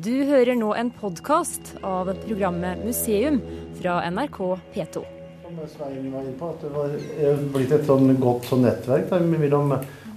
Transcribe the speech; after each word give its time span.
Du 0.00 0.12
hører 0.24 0.56
nå 0.56 0.70
en 0.72 0.88
podkast 0.96 1.74
av 1.84 2.08
programmet 2.22 2.80
Museum 2.80 3.36
fra 3.76 3.98
NRK 4.08 4.38
P2. 4.72 5.02
Som 5.42 5.58
Svein 5.68 6.06
var 6.14 6.24
inne 6.24 6.32
på, 6.38 6.48
at 6.48 6.62
det 6.64 6.70
var 6.72 6.94
er 7.20 7.42
blitt 7.52 7.74
et 7.76 7.84
sånn 7.84 8.14
godt 8.22 8.48
sånn 8.48 8.64
nettverk 8.64 9.10
der, 9.10 9.26
mellom 9.28 9.74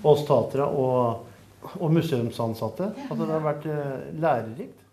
oss 0.08 0.24
tatere 0.30 0.70
og, 0.70 1.28
og 1.76 1.92
museumsansatte. 1.92 2.88
Altså, 3.10 3.20
det 3.26 3.34
har 3.34 3.44
vært 3.44 3.68
eh, 3.68 3.94
lærerikt. 4.24 4.85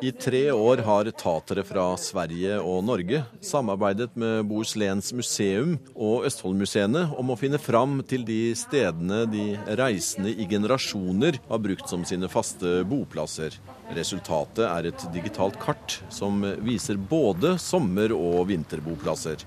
I 0.00 0.12
tre 0.12 0.52
år 0.52 0.78
har 0.86 1.08
tatere 1.18 1.64
fra 1.66 1.84
Sverige 1.98 2.60
og 2.62 2.84
Norge 2.86 3.24
samarbeidet 3.42 4.12
med 4.14 4.46
Bohusléns 4.46 5.08
museum 5.18 5.72
og 5.96 6.28
Østfoldmuseene 6.28 7.02
om 7.18 7.32
å 7.34 7.36
finne 7.40 7.58
fram 7.58 7.96
til 8.06 8.22
de 8.28 8.52
stedene 8.54 9.24
de 9.26 9.48
reisende 9.80 10.30
i 10.30 10.46
generasjoner 10.46 11.40
har 11.48 11.62
brukt 11.64 11.90
som 11.90 12.04
sine 12.06 12.30
faste 12.30 12.84
boplasser. 12.86 13.56
Resultatet 13.98 14.62
er 14.68 14.92
et 14.92 15.06
digitalt 15.16 15.58
kart 15.58 15.98
som 16.06 16.38
viser 16.62 16.94
både 17.10 17.56
sommer- 17.58 18.14
og 18.14 18.44
vinterboplasser. 18.52 19.42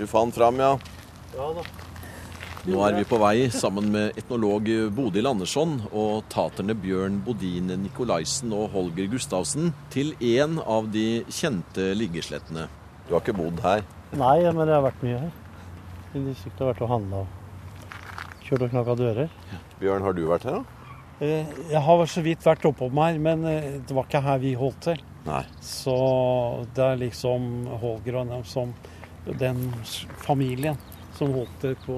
Du 0.00 0.06
fant 0.08 0.32
fram, 0.32 0.56
ja? 0.64 0.72
Ja 1.36 1.52
da. 1.60 1.68
Nå 2.66 2.80
er 2.82 2.96
vi 2.96 3.04
på 3.06 3.18
vei 3.22 3.46
sammen 3.54 3.92
med 3.94 4.16
etnolog 4.18 4.66
Bodil 4.94 5.28
Andersson 5.30 5.76
og 5.94 6.24
taterne 6.32 6.74
Bjørn 6.74 7.20
Bodin 7.22 7.68
Nikolaisen 7.78 8.50
og 8.56 8.72
Holger 8.72 9.06
Gustavsen 9.12 9.68
til 9.94 10.10
en 10.34 10.56
av 10.64 10.88
de 10.90 11.22
kjente 11.30 11.92
liggeslettene. 11.94 12.64
Du 13.06 13.12
har 13.14 13.22
ikke 13.22 13.36
bodd 13.38 13.62
her? 13.62 13.84
Nei, 14.18 14.40
men 14.50 14.64
jeg 14.66 14.74
har 14.74 14.82
vært 14.88 15.04
mye 15.06 15.20
her. 15.20 15.30
I 16.10 16.22
distriktet 16.24 16.64
har 16.64 16.72
vært 16.72 16.82
og 16.88 16.90
handla 16.90 17.20
og 17.22 18.42
kjørt 18.48 18.66
og 18.66 18.74
knakka 18.74 18.96
dører. 18.98 19.30
Bjørn, 19.78 20.06
har 20.08 20.18
du 20.18 20.24
vært 20.32 20.48
her, 20.48 20.58
da? 20.58 20.90
Eh, 21.22 21.54
Jeg 21.70 21.84
har 21.86 22.04
så 22.10 22.24
vidt 22.26 22.42
vært 22.44 22.66
oppom 22.66 22.98
her, 23.04 23.22
men 23.22 23.46
eh, 23.46 23.70
det 23.86 23.94
var 23.94 24.10
ikke 24.10 24.24
her 24.26 24.42
vi 24.42 24.56
holdt 24.58 24.82
til. 24.88 25.06
Nei. 25.28 25.44
Så 25.62 25.94
det 26.74 26.82
er 26.82 26.98
liksom 26.98 27.48
Holger 27.78 28.20
og 28.24 28.34
dem 28.34 28.44
som 28.46 28.74
Den 29.26 29.64
familien 30.22 30.76
som 31.16 31.32
holdt 31.34 31.56
til 31.62 31.78
på 31.86 31.96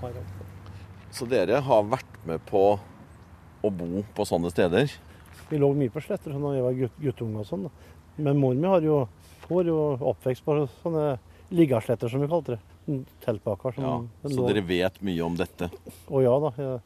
her 0.00 0.16
oppe. 0.20 0.48
Så 1.10 1.26
dere 1.28 1.60
har 1.66 1.82
vært 1.90 2.18
med 2.26 2.42
på 2.46 2.78
å 3.64 3.70
bo 3.74 4.04
på 4.14 4.26
sånne 4.28 4.50
steder? 4.52 4.90
Vi 5.50 5.58
lå 5.58 5.72
mye 5.74 5.90
på 5.90 6.00
sletter 6.04 6.30
sånn 6.32 6.44
da 6.46 6.52
jeg 6.54 6.62
var 6.66 6.76
gutt, 6.78 6.98
guttunge 7.02 7.40
og 7.42 7.46
sånn. 7.48 7.64
da. 7.66 7.70
Men 8.22 8.38
mor 8.38 8.54
mi 8.54 8.68
har 8.68 8.80
jo, 8.84 9.00
var 9.48 9.64
jo 9.66 9.78
oppvekst 10.12 10.44
på 10.46 10.68
sånne 10.82 11.18
liggasletter, 11.50 12.08
som 12.12 12.20
vi 12.22 12.28
kalte 12.30 12.56
det. 12.56 12.60
Teltbaker. 13.24 13.74
Ja, 13.78 13.96
Så 14.24 14.36
lå- 14.38 14.46
dere 14.48 14.62
vet 14.66 15.00
mye 15.02 15.20
om 15.24 15.36
dette? 15.36 15.70
Å 16.10 16.22
ja 16.22 16.32
da. 16.42 16.50
Jeg 16.56 16.66
har 16.66 16.80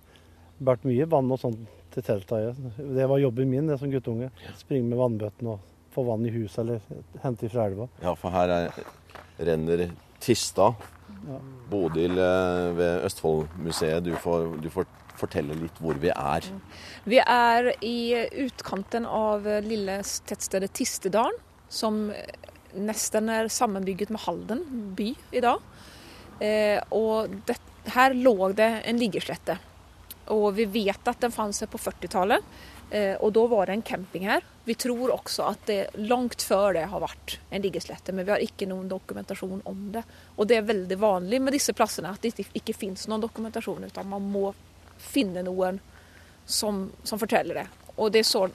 båret 0.61 0.85
mye 0.85 1.07
vann 1.09 1.31
og 1.33 1.39
sånn 1.41 1.59
til 1.93 2.03
telta. 2.03 2.41
Det 2.77 3.07
var 3.09 3.19
jobben 3.23 3.49
min 3.51 3.67
det 3.67 3.79
som 3.79 3.91
guttunge. 3.91 4.31
Springe 4.57 4.89
med 4.89 4.99
vannbøttene 4.99 5.55
og 5.55 5.61
få 5.95 6.05
vann 6.09 6.25
i 6.27 6.31
huset 6.35 6.59
eller 6.65 6.81
hente 7.23 7.49
fra 7.51 7.67
elva. 7.69 7.89
Ja, 8.03 8.15
for 8.15 8.31
her 8.35 8.49
er, 8.49 8.85
renner 9.39 9.91
Tista. 10.21 10.73
Bodil 11.71 12.19
eh, 12.19 12.69
ved 12.79 13.07
Østfoldmuseet, 13.09 14.05
du 14.05 14.15
får, 14.21 14.57
du 14.63 14.71
får 14.73 14.89
fortelle 15.19 15.57
litt 15.59 15.77
hvor 15.83 15.99
vi 16.03 16.11
er. 16.11 16.49
Vi 17.07 17.21
er 17.23 17.71
i 17.87 17.99
utkanten 18.45 19.07
av 19.07 19.47
lille 19.65 20.01
tettstedet 20.27 20.73
Tistedalen, 20.75 21.39
som 21.71 22.09
nesten 22.75 23.31
er 23.31 23.51
sammenbygget 23.53 24.11
med 24.11 24.23
Halden 24.25 24.65
by 24.99 25.13
i 25.35 25.43
dag. 25.43 25.63
Eh, 26.43 26.81
og 26.95 27.35
det, 27.47 27.57
her 27.95 28.15
lå 28.17 28.51
det 28.57 28.71
en 28.89 28.99
liggeslette. 29.01 29.59
Og 30.35 30.55
vi 30.57 30.67
vet 30.81 31.11
at 31.11 31.21
den 31.23 31.35
fant 31.35 31.55
seg 31.57 31.71
på 31.71 31.81
40-tallet, 31.81 32.43
eh, 32.91 33.15
og 33.21 33.35
da 33.37 33.47
var 33.51 33.69
det 33.69 33.79
en 33.79 33.87
camping 33.87 34.27
her. 34.29 34.45
Vi 34.65 34.75
tror 34.75 35.13
også 35.13 35.45
at 35.51 35.67
det 35.69 35.81
langt 36.01 36.43
før 36.43 36.73
det 36.77 36.87
har 36.89 37.03
vært 37.03 37.39
en 37.51 37.63
liggeslette, 37.63 38.15
men 38.17 38.25
vi 38.25 38.33
har 38.33 38.45
ikke 38.45 38.69
noen 38.71 38.89
dokumentasjon 38.89 39.61
om 39.69 39.83
det. 39.93 40.05
Og 40.39 40.49
det 40.49 40.57
er 40.57 40.69
veldig 40.71 40.99
vanlig 41.01 41.41
med 41.45 41.53
disse 41.53 41.75
plassene 41.77 42.15
at 42.15 42.25
det 42.25 42.47
ikke, 42.47 42.77
finnes 42.77 43.05
noen 43.11 43.27
dokumentasjon, 43.27 43.85
utan 43.85 44.09
man 44.09 44.25
må 44.33 44.55
finne 44.97 45.45
noen 45.45 45.83
som, 46.47 46.87
som 47.05 47.21
forteller 47.21 47.61
det. 47.61 47.67
Og 47.97 48.11
det 48.13 48.25
er 48.25 48.29
så, 48.29 48.47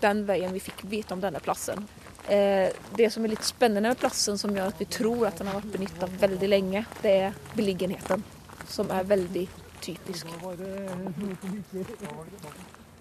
den 0.00 0.22
veien 0.28 0.54
vi 0.54 0.62
fikk 0.62 0.86
vite 0.88 1.16
om 1.16 1.20
denne 1.20 1.42
plassen. 1.42 1.82
Eh, 2.28 2.70
det 2.96 3.10
som 3.10 3.24
er 3.24 3.34
litt 3.34 3.44
spennende 3.44 3.90
med 3.90 4.00
plassen, 4.00 4.38
som 4.38 4.54
gjør 4.54 4.70
at 4.70 4.80
vi 4.80 4.86
tror 4.94 5.26
at 5.28 5.40
den 5.40 5.50
har 5.50 5.58
vært 5.58 5.74
benyttet 5.74 6.18
veldig 6.22 6.50
lenge, 6.54 6.84
det 7.02 7.14
er 7.26 7.38
beliggenheten, 7.58 8.24
som 8.70 8.94
er 8.94 9.08
veldig 9.10 9.48
typisk. 9.82 10.30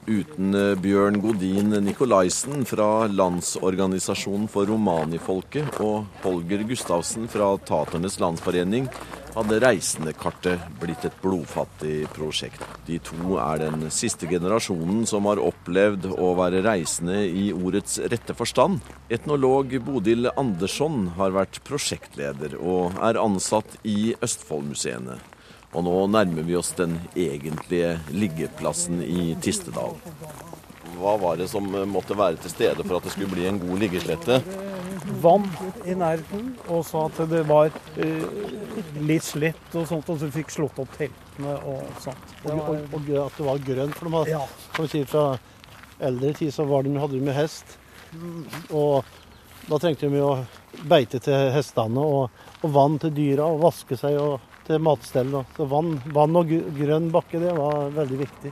Uten 0.07 0.55
eh, 0.55 0.73
Bjørn 0.79 1.19
Godin 1.19 1.73
Nikolaisen 1.83 2.63
fra 2.65 3.09
Landsorganisasjonen 3.11 4.47
for 4.47 4.69
romanifolket 4.71 5.81
og 5.83 6.07
Holger 6.23 6.63
Gustavsen 6.69 7.27
fra 7.27 7.49
Taternes 7.67 8.15
Landsforening 8.23 8.87
hadde 9.35 9.59
reisendekartet 9.61 10.63
blitt 10.79 11.03
et 11.05 11.19
blodfattig 11.21 12.07
prosjekt. 12.15 12.63
De 12.87 13.01
to 13.03 13.35
er 13.35 13.65
den 13.65 13.89
siste 13.91 14.31
generasjonen 14.31 15.03
som 15.09 15.27
har 15.27 15.43
opplevd 15.43 16.07
å 16.15 16.31
være 16.39 16.63
reisende 16.65 17.19
i 17.27 17.49
ordets 17.51 17.99
rette 18.07 18.33
forstand. 18.37 18.79
Etnolog 19.11 19.75
Bodil 19.83 20.31
Andersson 20.37 21.11
har 21.19 21.35
vært 21.35 21.59
prosjektleder 21.67 22.55
og 22.61 22.95
er 23.03 23.19
ansatt 23.19 23.75
i 23.83 24.13
Østfoldmuseene. 24.23 25.19
Og 25.75 25.83
nå 25.83 25.95
nærmer 26.11 26.45
vi 26.47 26.55
oss 26.55 26.71
den 26.77 26.95
egentlige 27.15 27.97
liggeplassen 28.15 29.01
i 29.03 29.33
Tistedal. 29.43 29.97
Hva 30.97 31.17
var 31.19 31.37
det 31.37 31.49
som 31.51 31.67
måtte 31.91 32.15
være 32.17 32.39
til 32.41 32.53
stede 32.53 32.85
for 32.85 32.97
at 32.97 33.05
det 33.05 33.13
skulle 33.13 33.33
bli 33.33 33.45
en 33.49 33.59
god 33.61 33.83
liggeslette? 33.83 34.39
Vann 35.21 35.45
i 35.85 35.95
nærheten, 35.97 36.53
og 36.71 36.85
så 36.87 37.05
at 37.07 37.19
det 37.29 37.43
var 37.49 37.69
eh, 37.99 38.23
litt 39.03 39.27
slett 39.27 39.75
og 39.75 39.85
sånt, 39.89 40.09
og 40.09 40.19
så 40.21 40.31
fikk 40.33 40.55
slått 40.55 40.79
opp 40.81 40.95
teltene 40.97 41.53
og 41.67 41.85
sånt. 42.03 42.33
Det 42.41 42.55
Og, 42.55 42.71
og, 42.71 42.97
og 42.97 43.13
at 43.25 43.37
det 43.37 43.47
var 43.51 43.63
grønt. 43.69 43.99
For 43.99 44.07
de 44.07 44.15
hadde, 44.17 44.33
ja. 44.33 44.41
som 44.73 44.87
vi 44.87 44.93
sier 44.95 45.11
fra 45.11 45.25
eldre 46.09 46.33
tid, 46.39 46.53
så 46.55 46.65
var 46.69 46.83
de, 46.87 46.95
hadde 46.97 47.19
de 47.19 47.23
med 47.27 47.37
hest. 47.37 47.77
Og 48.71 49.05
da 49.67 49.79
trengte 49.83 50.07
de 50.07 50.21
jo 50.21 50.33
beite 50.87 51.19
til 51.23 51.51
hestene 51.51 52.03
og, 52.03 52.43
og 52.63 52.73
vann 52.73 52.97
til 53.01 53.13
dyra 53.13 53.47
og 53.51 53.65
vaske 53.67 53.97
seg 53.99 54.15
og 54.21 54.39
til 54.67 54.81
matstell. 54.83 55.31
da. 55.31 55.43
Så 55.55 55.67
vann, 55.71 55.95
vann 56.15 56.35
og 56.39 56.51
grønn 56.77 57.11
bakke, 57.13 57.39
det 57.41 57.53
var 57.57 57.91
veldig 57.95 58.19
viktig. 58.23 58.51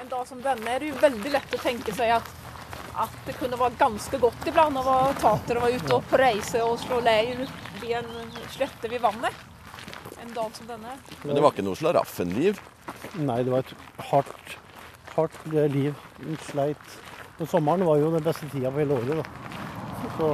En 0.00 0.10
dag 0.10 0.28
som 0.28 0.42
denne 0.42 0.74
er 0.74 0.84
det 0.84 0.92
jo 0.92 1.00
veldig 1.02 1.32
lett 1.34 1.56
å 1.56 1.62
tenke 1.62 1.94
seg 1.96 2.14
at, 2.18 2.30
at 3.04 3.18
det 3.26 3.36
kunne 3.38 3.58
være 3.60 3.78
ganske 3.80 4.20
godt 4.22 4.48
iblant 4.50 4.80
å 4.80 4.86
være 4.86 5.18
tater 5.22 5.58
og 5.58 5.66
være 5.66 5.82
ute 5.82 5.98
og 5.98 6.08
på 6.10 6.22
reise 6.22 6.62
og 6.64 6.78
slå 6.82 7.00
leir 7.04 7.44
ved 7.82 7.98
en 8.00 8.38
slette 8.54 8.90
ved 8.90 9.02
vannet. 9.04 9.44
En 10.22 10.32
dag 10.34 10.54
som 10.56 10.66
denne. 10.70 10.96
Men 11.24 11.36
det 11.36 11.42
var 11.44 11.54
ikke 11.54 11.66
noe 11.66 11.78
slaraffenliv. 11.78 12.62
Nei, 13.20 13.42
det 13.46 13.52
var 13.52 13.62
et 13.66 14.00
hardt, 14.10 14.56
hardt 15.14 15.52
liv. 15.52 15.92
En 16.24 16.40
sleit. 16.48 16.96
Men 17.38 17.50
sommeren 17.50 17.86
var 17.86 18.00
jo 18.00 18.10
den 18.14 18.24
beste 18.26 18.48
tida 18.50 18.72
på 18.74 18.82
hele 18.82 18.98
året. 18.98 19.22
da. 19.22 20.08
Så 20.18 20.32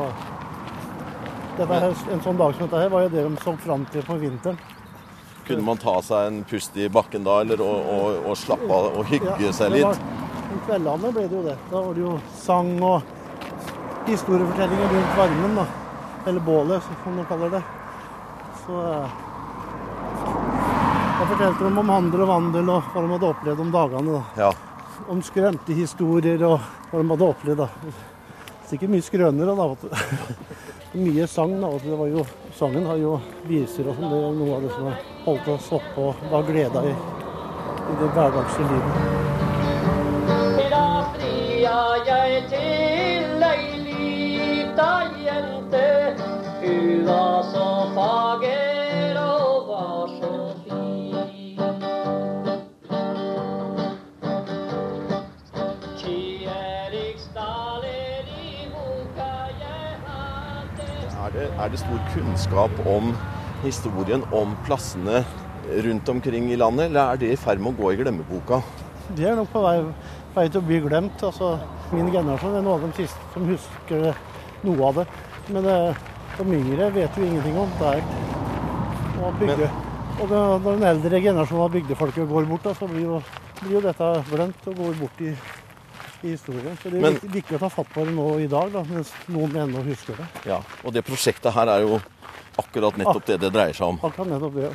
her, 1.59 1.85
En 2.13 2.21
sånn 2.25 2.37
dag 2.37 2.55
som 2.55 2.67
dette 2.67 2.81
her 2.83 2.89
var 2.91 3.03
jo 3.07 3.09
det 3.09 3.23
de 3.29 3.37
så 3.43 3.57
fram 3.63 3.85
til 3.93 4.03
på 4.03 4.17
vinteren. 4.19 4.59
Kunne 5.47 5.63
man 5.63 5.77
ta 5.77 6.01
seg 6.03 6.27
en 6.27 6.43
pust 6.49 6.77
i 6.77 6.89
bakken 6.89 7.25
da, 7.25 7.41
eller 7.45 7.61
og, 7.61 7.89
og, 7.95 8.27
og 8.31 8.37
slappe 8.37 8.65
av 8.73 8.97
og 8.99 9.05
hygge 9.11 9.35
Ja, 9.41 9.53
seg 9.53 9.75
litt? 9.75 10.01
Om 10.55 10.61
kveldene 10.67 11.11
ble 11.13 11.27
det 11.29 11.37
jo 11.37 11.43
det. 11.45 11.57
Da 11.71 11.81
var 11.85 11.95
det 11.95 12.01
jo 12.05 12.15
sang 12.41 12.71
og 12.83 13.03
historiefortellinger 14.09 14.89
rundt 14.95 15.17
varmen, 15.19 15.55
da. 15.61 15.67
Eller 16.27 16.41
bålet, 16.41 16.83
som 17.05 17.17
de 17.21 17.25
kaller 17.29 17.51
det. 17.59 17.63
Så 18.65 18.81
eh, 18.89 19.21
Da 21.21 21.27
fortalte 21.31 21.65
de 21.69 21.79
om 21.85 21.89
handel 21.93 22.25
og 22.25 22.29
vandel 22.29 22.71
og 22.73 22.89
hva 22.93 23.03
de 23.05 23.13
hadde 23.15 23.29
opplevd 23.35 23.61
om 23.65 23.71
dagene. 23.75 24.19
da. 24.19 24.47
Ja. 24.47 24.51
Om 25.13 25.21
skrønte 25.23 25.77
historier 25.77 26.43
og 26.49 26.61
hva 26.91 27.03
de 27.03 27.09
hadde 27.13 27.29
opplevd. 27.29 27.63
da. 27.65 27.95
Sikkert 28.71 28.91
mye 28.97 29.05
skrønere, 29.05 29.55
da. 29.61 29.69
Mye 30.95 31.27
sang. 31.27 31.61
da. 31.61 31.67
altså. 31.67 31.89
Det 31.89 31.97
var 31.97 32.07
jo, 32.07 32.25
sangen 32.55 32.87
har 32.87 32.97
jo 32.97 33.21
viser 33.49 33.89
og 33.91 33.99
sånn. 33.99 34.11
Det 34.11 34.21
er 34.21 34.39
noe 34.39 34.57
av 34.57 34.63
det 34.63 34.71
som 34.77 34.87
har 34.87 35.03
holdt 35.25 35.51
oss 35.57 35.69
oppe 35.81 36.09
og 36.09 36.25
var 36.31 36.47
gleda 36.47 36.85
i, 36.87 36.95
i 36.95 37.99
det 38.01 38.11
hverdagslige 38.15 38.69
livet. 38.71 38.95
I 40.65 40.71
dag 40.71 41.19
frier 41.19 42.11
jeg 42.11 42.49
til 42.55 42.84
Er, 61.65 61.71
det, 61.73 61.79
stor 61.81 62.01
kunnskap 62.13 62.81
om 62.85 63.15
historien 63.63 64.21
om 64.37 64.51
plassene 64.67 65.23
rundt 65.87 66.09
omkring 66.13 66.51
i 66.53 66.59
landet, 66.61 66.91
eller 66.91 67.15
er 67.15 67.21
det 67.23 67.31
i 67.33 67.39
ferd 67.41 67.63
med 67.65 67.73
å 67.73 67.79
gå 67.79 67.93
i 67.95 68.01
glemmeboka? 68.03 68.59
De 69.17 69.25
er 69.25 69.39
nok 69.39 69.49
på 69.49 69.63
vei, 69.65 69.79
vei 70.35 70.45
til 70.51 70.61
å 70.61 70.67
bli 70.69 70.83
glemt. 70.85 71.25
Altså, 71.25 71.55
min 71.95 72.11
generasjon 72.13 72.59
er 72.59 72.67
noe 72.67 72.77
av 72.77 72.85
de 72.85 72.91
siste 72.99 73.31
som 73.33 73.49
husker 73.49 74.11
noe 74.67 74.91
av 74.91 75.01
det. 75.01 75.07
Men 75.57 75.71
eh, 75.73 76.05
de 76.37 76.59
yngre 76.59 76.91
vet 76.99 77.17
jo 77.17 77.31
ingenting 77.31 77.57
om 77.65 77.73
det 77.81 77.95
her. 77.95 78.05
Og, 79.25 79.41
bygge, 79.41 79.71
og 80.21 80.37
når 80.37 80.69
den 80.69 80.89
eldre 80.91 81.25
generasjonen 81.31 81.65
av 81.65 81.77
bygdefolket 81.79 82.33
går 82.35 82.51
bort, 82.53 82.69
da, 82.69 82.77
så 82.77 82.91
blir 82.93 83.09
jo, 83.09 83.23
blir 83.63 83.79
jo 83.79 83.85
dette 83.89 84.11
glemt 84.35 84.69
og 84.69 84.83
går 84.83 85.01
bort 85.01 85.25
i, 85.25 85.33
i 86.25 86.33
historien. 86.35 86.77
Så 86.83 86.91
det 86.91 86.99
er 86.99 87.05
Men- 87.05 87.19
viktig, 87.21 87.57
å 87.57 87.61
ta 87.61 87.69
fatt 87.69 87.91
på 87.95 88.05
det 88.07 88.15
nå 88.17 88.27
i 88.41 88.47
dag, 88.51 88.73
da, 88.73 88.83
mens 88.89 89.13
noen 89.29 89.53
ennå 89.65 89.85
husker 89.85 90.17
det. 90.17 90.27
Ja, 90.49 90.61
Og 90.85 90.93
det 90.93 91.05
prosjektet 91.05 91.53
her 91.53 91.69
er 91.69 91.81
jo 91.85 92.01
akkurat 92.59 92.97
nettopp 92.97 93.25
det 93.27 93.41
det 93.41 93.53
dreier 93.53 93.73
seg 93.77 93.87
om. 93.89 93.99
Akkurat 94.03 94.29
nettopp 94.29 94.55
det. 94.55 94.73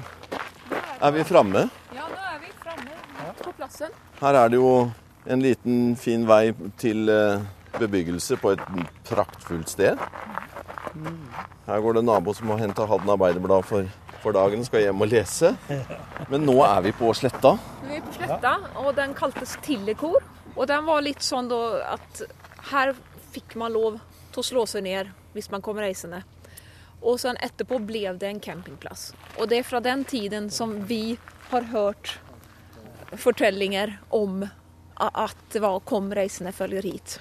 Er 1.02 1.12
vi 1.16 1.24
framme? 1.24 1.70
Ja, 1.96 2.06
nå 2.08 2.18
er 2.36 2.40
vi 2.44 2.52
framme 2.64 3.34
på 3.44 3.54
plassen. 3.58 3.90
Her 4.22 4.34
er 4.46 4.50
det 4.50 4.60
jo 4.60 4.92
en 5.28 5.42
liten 5.42 5.96
fin 5.96 6.26
vei 6.28 6.54
til 6.78 7.10
eh, 7.10 7.40
bebyggelse 7.80 8.38
på 8.42 8.52
et 8.52 8.60
praktfullt 9.08 9.70
sted. 9.70 9.98
Her 11.68 11.82
går 11.82 11.94
det 11.94 12.00
en 12.04 12.06
nabo 12.10 12.34
som 12.34 12.50
har 12.50 12.58
henta 12.64 12.86
Halden 12.90 13.10
Arbeiderblad 13.14 13.64
for, 13.70 13.86
for 14.24 14.36
dagen, 14.36 14.64
skal 14.66 14.82
hjem 14.82 15.02
og 15.06 15.08
lese. 15.12 15.54
Men 16.32 16.46
nå 16.46 16.58
er 16.66 16.82
vi 16.82 16.92
på 16.98 17.14
sletta. 17.16 17.56
Vi 17.86 17.96
er 17.96 18.02
på 18.06 18.14
Sletta, 18.18 18.56
og 18.78 18.92
den 18.98 19.14
kaltes 19.18 19.56
Tillekor. 19.66 20.20
Och 20.56 20.68
den 20.68 20.86
var 20.86 21.02
litt 21.02 21.22
sånn 21.22 21.50
da 21.50 21.60
at 21.96 22.22
her 22.72 22.94
fikk 23.32 23.56
man 23.56 23.74
lov 23.74 24.00
til 24.34 24.42
å 24.42 24.46
slå 24.46 24.66
seg 24.70 24.84
ned 24.84 25.12
hvis 25.34 25.50
man 25.54 25.62
kom 25.62 25.80
reisende. 25.80 26.24
Og 27.02 27.20
sen 27.22 27.38
etterpå 27.40 27.80
ble 27.86 28.12
det 28.20 28.28
en 28.28 28.42
campingplass. 28.44 29.14
Og 29.38 29.48
det 29.50 29.62
er 29.62 29.68
fra 29.68 29.80
den 29.80 30.04
tiden 30.04 30.50
som 30.52 30.74
vi 30.90 31.18
har 31.50 31.70
hørt 31.72 32.18
fortellinger 33.18 33.98
om 34.10 34.44
at 35.00 35.38
det 35.54 35.62
var 35.62 35.80
'kom 35.80 36.12
reisende 36.14 36.52
følger 36.52 36.82
hit'. 36.82 37.20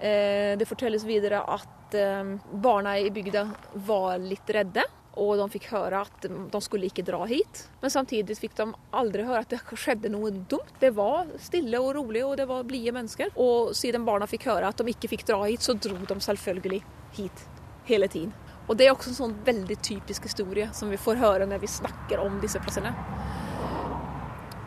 Eh, 0.00 0.56
Det 0.56 0.68
fortelles 0.68 1.04
videre 1.04 1.44
at 1.46 1.94
eh, 1.94 2.38
barna 2.52 2.98
i 2.98 3.10
bygda 3.10 3.50
var 3.74 4.18
litt 4.18 4.48
redde. 4.48 4.84
Og 5.18 5.32
de 5.40 5.46
fikk 5.50 5.70
høre 5.72 6.04
at 6.06 6.26
de 6.28 6.60
skulle 6.62 6.86
ikke 6.86 7.02
dra 7.06 7.24
hit. 7.26 7.64
Men 7.82 7.90
samtidig 7.90 8.36
fikk 8.38 8.54
de 8.60 8.68
aldri 8.94 9.24
høre 9.26 9.42
at 9.42 9.50
det 9.50 9.58
skjedde 9.74 10.12
noe 10.12 10.30
dumt. 10.30 10.70
Det 10.78 10.92
var 10.94 11.26
stille 11.42 11.80
og 11.82 11.94
rolig, 11.98 12.22
og 12.24 12.36
det 12.38 12.46
var 12.50 12.66
blide 12.68 12.94
mennesker. 12.94 13.32
Og 13.34 13.74
siden 13.76 14.06
barna 14.06 14.28
fikk 14.30 14.46
høre 14.52 14.70
at 14.70 14.78
de 14.78 14.94
ikke 14.94 15.10
fikk 15.16 15.26
dra 15.32 15.42
hit, 15.48 15.66
så 15.66 15.74
dro 15.74 15.98
de 15.98 16.20
selvfølgelig 16.20 16.82
hit 17.18 17.44
hele 17.90 18.08
tiden. 18.08 18.32
Og 18.70 18.76
det 18.78 18.86
er 18.86 18.94
også 18.94 19.10
en 19.10 19.18
sånn 19.18 19.38
veldig 19.42 19.80
typisk 19.82 20.28
historie 20.28 20.68
som 20.76 20.92
vi 20.92 21.00
får 21.00 21.18
høre 21.18 21.46
når 21.50 21.64
vi 21.64 21.70
snakker 21.72 22.22
om 22.22 22.38
disse 22.42 22.60
plassene. 22.62 22.92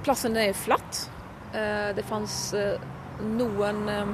Plassene 0.04 0.50
er 0.50 0.58
flatt. 0.58 1.06
Eh, 1.56 1.94
Det 1.96 2.04
fanns 2.04 2.54
eh, 2.58 2.82
noen 3.24 3.88
eh, 3.90 4.12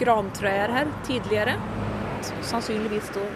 grantrær 0.00 0.72
her 0.72 0.88
tidligere. 1.04 1.58
Sannsynligvis 2.48 3.10
da, 3.12 3.26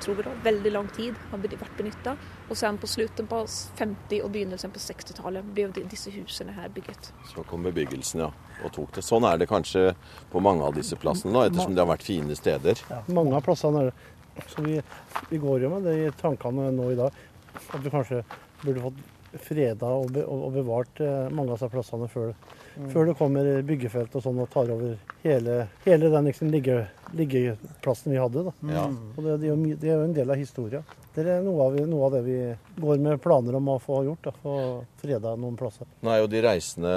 tror 0.00 0.16
vi 0.18 0.22
da, 0.26 0.32
veldig 0.44 0.72
lang 0.72 0.88
tid 0.96 1.14
har 1.30 1.38
vært 1.42 1.76
benytta. 1.78 2.16
Og 2.50 2.56
sen 2.56 2.78
på 2.78 2.86
slutten 2.90 3.26
på 3.30 3.42
50- 3.78 4.22
og 4.24 4.30
begynnelsen 4.34 4.72
på 4.74 4.80
60-tallet 4.82 5.44
ble 5.54 5.68
de- 5.72 5.84
disse 5.90 6.10
husene 6.14 6.52
her 6.56 6.68
bygget. 6.68 7.10
Så 7.34 7.44
kom 7.46 7.62
bebyggelsen, 7.66 8.20
ja. 8.20 8.30
Og 8.64 8.72
tok 8.72 8.92
det. 8.96 9.04
Sånn 9.04 9.24
er 9.28 9.36
det 9.38 9.48
kanskje 9.50 9.94
på 10.32 10.40
mange 10.40 10.64
av 10.64 10.74
disse 10.74 10.96
plassene 10.96 11.32
nå, 11.32 11.42
ettersom 11.48 11.74
det 11.76 11.82
har 11.84 11.90
vært 11.92 12.06
fine 12.06 12.36
steder. 12.36 12.80
Ja, 12.90 13.02
Mange 13.12 13.36
av 13.36 13.42
plassene 13.44 13.82
er 13.86 13.90
det. 13.90 14.46
Så 14.52 14.62
vi, 14.64 14.80
vi 15.30 15.38
går 15.40 15.62
jo 15.64 15.70
med 15.72 15.84
det 15.88 15.96
i 16.06 16.10
tankene 16.20 16.70
nå 16.72 16.90
i 16.92 16.96
dag. 16.98 17.12
At 17.72 17.80
vi 17.84 17.90
kanskje 17.92 18.22
burde 18.62 18.82
fått 18.84 19.04
freda 19.46 19.88
og, 20.00 20.12
bevart 20.54 21.00
eh, 21.04 21.28
mange 21.32 21.52
av 21.52 21.58
disse 21.58 21.68
plassene 21.72 22.08
før, 22.08 22.32
før 22.92 23.08
det 23.10 23.16
kommer 23.18 23.48
byggefelt 23.66 24.14
og 24.18 24.22
sånn 24.24 24.38
og 24.44 24.50
tar 24.52 24.68
over 24.74 24.96
hele, 25.24 25.56
hele 25.86 26.10
den 26.12 26.28
liksom, 26.28 26.50
ligge, 26.52 26.82
liggeplassen 27.16 28.12
vi 28.14 28.20
hadde. 28.20 28.44
Da. 28.48 28.52
Ja. 28.74 28.84
Og 29.16 29.20
det, 29.24 29.36
det, 29.40 29.48
er 29.48 29.52
jo, 29.54 29.56
my- 29.60 29.74
det 29.80 29.90
er 29.90 29.96
jo 30.00 30.06
en 30.10 30.16
del 30.16 30.30
av 30.34 30.40
historia. 30.40 30.82
Det 31.16 31.24
er 31.32 31.40
noe 31.46 31.64
av, 31.64 31.76
noe 31.88 32.08
av 32.10 32.12
det 32.18 32.22
vi 32.26 32.38
går 32.82 32.98
med 33.00 33.22
planer 33.24 33.56
om 33.56 33.70
å 33.72 33.78
få 33.80 34.02
gjort. 34.04 34.26
Da, 34.28 34.34
få 34.42 34.56
freda 35.00 35.32
noen 35.40 35.56
plasser. 35.56 35.88
Nå 36.04 36.12
er 36.12 36.20
jo 36.20 36.30
de 36.34 36.42
reisende 36.44 36.94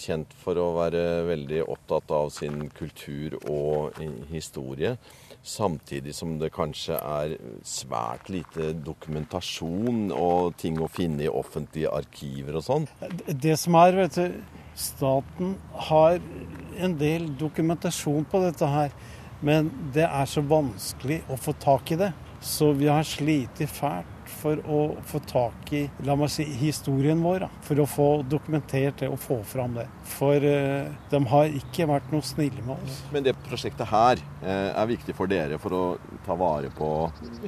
kjent 0.00 0.32
for 0.40 0.56
å 0.62 0.70
være 0.78 1.04
veldig 1.28 1.62
opptatt 1.68 2.14
av 2.16 2.30
sin 2.32 2.70
kultur 2.78 3.36
og 3.44 3.98
historie. 4.32 4.94
Samtidig 5.48 6.12
som 6.16 6.34
det 6.40 6.48
kanskje 6.52 6.96
er 6.98 7.36
svært 7.64 8.26
lite 8.32 8.72
dokumentasjon 8.84 10.08
og 10.16 10.56
ting 10.60 10.80
å 10.82 10.88
finne 10.90 11.24
i 11.24 11.30
offentlige 11.30 11.92
arkiver 11.94 12.58
og 12.58 12.64
sånn. 12.66 12.88
Det 13.28 13.54
som 13.60 13.76
er, 13.80 13.96
vet 14.02 14.18
du, 14.18 14.40
staten 14.78 15.56
har 15.88 16.20
en 16.78 16.94
del 16.98 17.26
dokumentasjon 17.38 18.26
på 18.30 18.42
dette 18.44 18.68
her, 18.70 18.94
men 19.42 19.70
det 19.94 20.06
er 20.06 20.30
så 20.30 20.42
vanskelig 20.46 21.20
å 21.30 21.38
få 21.38 21.54
tak 21.58 21.92
i 21.94 21.98
det. 21.98 22.12
Så 22.40 22.70
vi 22.78 22.86
har 22.90 23.06
slitt 23.06 23.58
fælt 23.70 24.17
for 24.28 24.60
å 24.68 24.78
få 25.08 25.18
tak 25.26 25.72
i 25.76 25.80
la 26.06 26.14
meg 26.18 26.30
si, 26.32 26.44
historien 26.60 27.20
vår, 27.24 27.40
da, 27.46 27.48
for 27.64 27.80
å 27.82 27.86
få 27.88 28.06
dokumentert 28.28 29.00
det 29.02 29.08
og 29.10 29.18
få 29.22 29.38
fram 29.48 29.74
det. 29.80 29.86
For 30.12 30.36
eh, 30.44 30.90
de 31.10 31.20
har 31.32 31.56
ikke 31.60 31.86
vært 31.90 32.12
noe 32.12 32.24
snille 32.26 32.62
med 32.66 32.76
oss. 32.76 33.00
Men 33.14 33.24
det 33.26 33.34
prosjektet 33.46 33.88
her 33.90 34.20
eh, 34.42 34.70
er 34.74 34.90
viktig 34.92 35.16
for 35.18 35.30
dere 35.30 35.58
for 35.62 35.74
å 35.78 35.82
ta 36.26 36.36
vare 36.38 36.70
på 36.76 36.90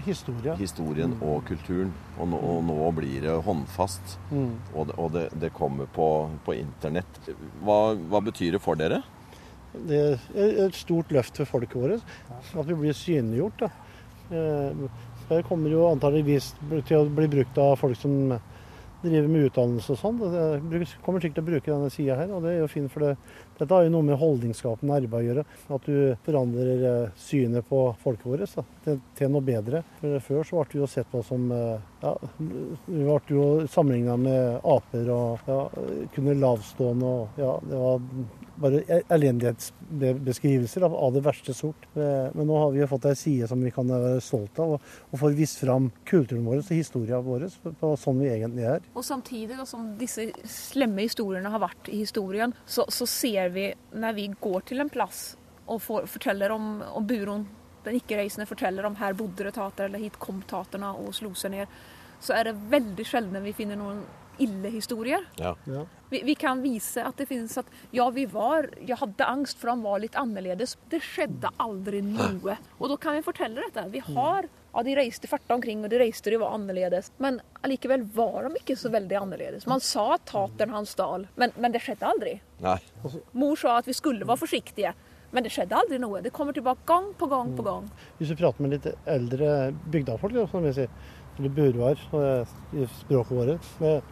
Historia. 0.06 0.56
historien 0.59 1.15
og 1.21 1.44
kulturen. 1.49 1.93
Og 2.21 2.29
nå, 2.32 2.41
og 2.55 2.65
nå 2.69 2.91
blir 2.99 3.21
det 3.29 3.37
håndfast, 3.47 4.17
Mm. 4.31 4.53
og 4.75 4.87
det, 4.87 4.94
og 5.03 5.12
det, 5.15 5.23
det 5.43 5.53
kommer 5.56 5.87
på, 5.91 6.05
på 6.47 6.55
internett. 6.55 7.17
Hva, 7.65 7.94
hva 7.97 8.21
betyr 8.23 8.53
det 8.56 8.61
for 8.62 8.79
dere? 8.79 9.00
Det 9.73 9.99
er 10.35 10.56
et 10.67 10.75
stort 10.75 11.11
løft 11.15 11.37
for 11.38 11.47
folket 11.47 11.77
vårt. 11.79 12.12
At 12.31 12.67
vi 12.67 12.75
blir 12.75 12.94
synliggjort. 12.97 13.61
Da. 13.62 13.71
Det 15.31 15.44
kommer 15.47 15.71
jo 15.71 15.85
antageligvis 15.87 16.53
til 16.88 16.97
å 16.99 17.05
bli 17.06 17.29
brukt 17.31 17.59
av 17.62 17.77
folk 17.79 17.94
som 17.99 18.35
driver 19.00 19.29
med 19.31 19.47
utdannelse 19.49 19.94
og 19.94 20.00
sånn. 20.00 20.19
Det 20.19 20.81
kommer 21.05 21.23
sikkert 21.23 21.38
til 21.38 21.44
å 21.44 21.50
bruke 21.50 21.71
denne 21.71 21.93
sida 21.93 22.17
her, 22.19 22.32
og 22.35 22.43
det 22.44 22.53
er 22.53 22.59
jo 22.61 22.71
fint. 22.73 22.91
For 22.93 23.05
det, 23.05 23.12
dette 23.61 23.71
har 23.73 23.87
jo 23.87 23.93
noe 23.94 24.09
med 24.09 24.19
holdningsskapende 24.21 24.99
arbeid 24.99 25.21
å 25.21 25.29
gjøre. 25.29 25.47
At 25.77 25.87
du 25.87 25.94
forandrer 26.27 26.85
eh, 26.91 27.15
synet 27.21 27.69
på 27.71 27.85
folket 28.03 28.27
vårt 28.27 28.99
til 29.17 29.32
noe 29.32 29.47
bedre. 29.47 29.85
For 30.00 30.27
Før 30.27 30.50
så 30.50 30.61
ble 30.61 30.75
vi 30.75 30.82
jo 30.82 30.91
sett 30.91 31.09
på 31.12 31.23
som 31.27 31.47
eh, 31.55 31.88
ja, 32.00 32.14
Vi 32.87 33.02
ble 33.05 33.19
jo 33.29 33.47
sammenligna 33.69 34.17
med 34.20 34.61
aper 34.64 35.11
og 35.14 35.50
ja, 35.50 35.58
kunne 36.14 36.37
lavstående 36.38 37.11
og 37.17 37.41
ja, 37.41 37.56
det 37.64 37.81
var 37.81 38.06
bare 38.61 39.00
elendighetsbeskrivelser 39.08 40.85
av, 40.85 41.12
det 41.14 41.23
verste 41.25 41.55
sort. 41.56 41.86
Men 41.94 42.44
nå 42.44 42.58
har 42.60 42.75
vi 42.75 42.82
jo 42.82 42.89
fått 42.91 43.08
ei 43.08 43.17
side 43.17 43.48
som 43.48 43.63
vi 43.65 43.72
kan 43.72 43.89
være 43.89 44.20
stolte 44.25 44.65
av, 44.65 44.75
og, 44.77 44.91
og 45.10 45.22
får 45.22 45.36
vist 45.39 45.63
fram 45.63 45.89
kulturen 46.08 46.44
vår 46.44 46.60
og 46.60 46.72
historien 46.75 47.25
vår 47.25 47.46
på, 47.81 47.94
sånn 48.01 48.20
vi 48.20 48.29
egentlig 48.34 48.67
er. 48.75 48.84
Og 48.93 49.06
samtidig 49.06 49.56
da, 49.56 49.67
som 49.69 49.94
disse 50.01 50.29
slemme 50.44 51.06
historiene 51.06 51.53
har 51.53 51.63
vært 51.63 51.89
i 51.89 52.03
historien, 52.03 52.55
så, 52.67 52.84
så 52.93 53.08
ser 53.08 53.55
vi 53.56 53.70
når 53.96 54.19
vi 54.19 54.29
går 54.41 54.69
til 54.70 54.84
en 54.84 54.93
plass 54.93 55.31
og 55.70 55.81
får, 55.84 56.06
forteller 56.10 56.53
om, 56.53 56.72
om 56.98 57.06
buron, 57.06 57.46
den 57.84 57.99
ikke-reisende 58.01 58.49
forteller 58.49 58.87
om 58.89 58.99
her 59.01 59.17
bodde 59.19 59.46
det 59.46 59.55
tater, 59.56 59.89
eller 59.89 60.03
hit 60.03 60.19
kom 60.22 60.43
taterne 60.49 60.93
og 61.01 61.15
slo 61.17 61.32
seg 61.39 61.55
ned, 61.55 61.81
så 62.20 62.37
er 62.37 62.51
det 62.51 62.58
veldig 62.72 63.06
sjelden 63.08 63.44
vi 63.44 63.56
finner 63.56 63.79
noen 63.81 64.03
ille 64.41 64.69
historier. 64.72 65.25
Ja. 65.37 65.55
Ja. 65.65 65.84
Vi, 66.10 66.22
vi 66.25 66.34
kan 66.34 66.63
vise 66.63 67.05
at 67.05 67.19
det 67.20 67.27
finnes 67.31 67.58
at 67.60 67.69
ja, 67.94 68.08
vi 68.10 68.25
var, 68.31 68.70
jeg 68.81 68.99
hadde 68.99 69.27
angst 69.29 69.60
for 69.60 69.72
han 69.72 69.84
var 69.84 70.01
litt 70.03 70.17
annerledes. 70.19 70.77
Det 70.91 71.03
skjedde 71.05 71.53
aldri 71.60 72.01
noe. 72.05 72.56
Og 72.79 72.91
da 72.91 72.96
kan 73.01 73.19
vi 73.19 73.27
fortelle 73.27 73.63
dette. 73.67 73.84
Vi 73.93 74.03
har, 74.06 74.49
ja, 74.49 74.84
De 74.87 74.96
reiste 74.96 75.29
farta 75.31 75.55
omkring, 75.55 75.84
og 75.84 75.93
de 75.93 76.01
reiste, 76.03 76.32
de 76.32 76.41
var 76.41 76.56
annerledes. 76.56 77.13
Men 77.22 77.41
allikevel 77.60 78.06
var 78.17 78.49
de 78.49 78.63
ikke 78.63 78.79
så 78.81 78.91
veldig 78.93 79.20
annerledes. 79.20 79.69
Man 79.70 79.84
sa 79.84 80.15
at 80.17 80.27
tateren 80.31 80.75
han 80.75 80.89
stal, 80.89 81.29
men, 81.37 81.55
men 81.60 81.77
det 81.77 81.84
skjedde 81.84 82.08
aldri. 82.08 82.34
Nei. 82.65 82.79
Mor 83.37 83.60
sa 83.60 83.79
at 83.79 83.89
vi 83.89 83.96
skulle 83.96 84.27
være 84.27 84.41
forsiktige, 84.41 84.96
men 85.31 85.46
det 85.46 85.53
skjedde 85.55 85.79
aldri 85.79 86.01
noe. 86.03 86.20
Det 86.25 86.32
kommer 86.34 86.56
tilbake 86.56 86.87
gang 86.89 87.10
på 87.19 87.29
gang 87.31 87.55
på 87.56 87.65
gang. 87.67 87.89
Hvis 88.19 88.32
du 88.32 88.39
prater 88.39 88.65
med 88.65 88.75
litt 88.75 88.89
eldre 89.06 89.70
bygdafolk, 89.93 90.34
da, 90.34 90.46
som 90.51 90.67
vi 90.67 90.75
sier, 90.75 90.91
eller 91.41 91.53
buroar 91.56 92.01
i 92.77 92.87
språket 93.01 93.32
vårt 93.32 93.69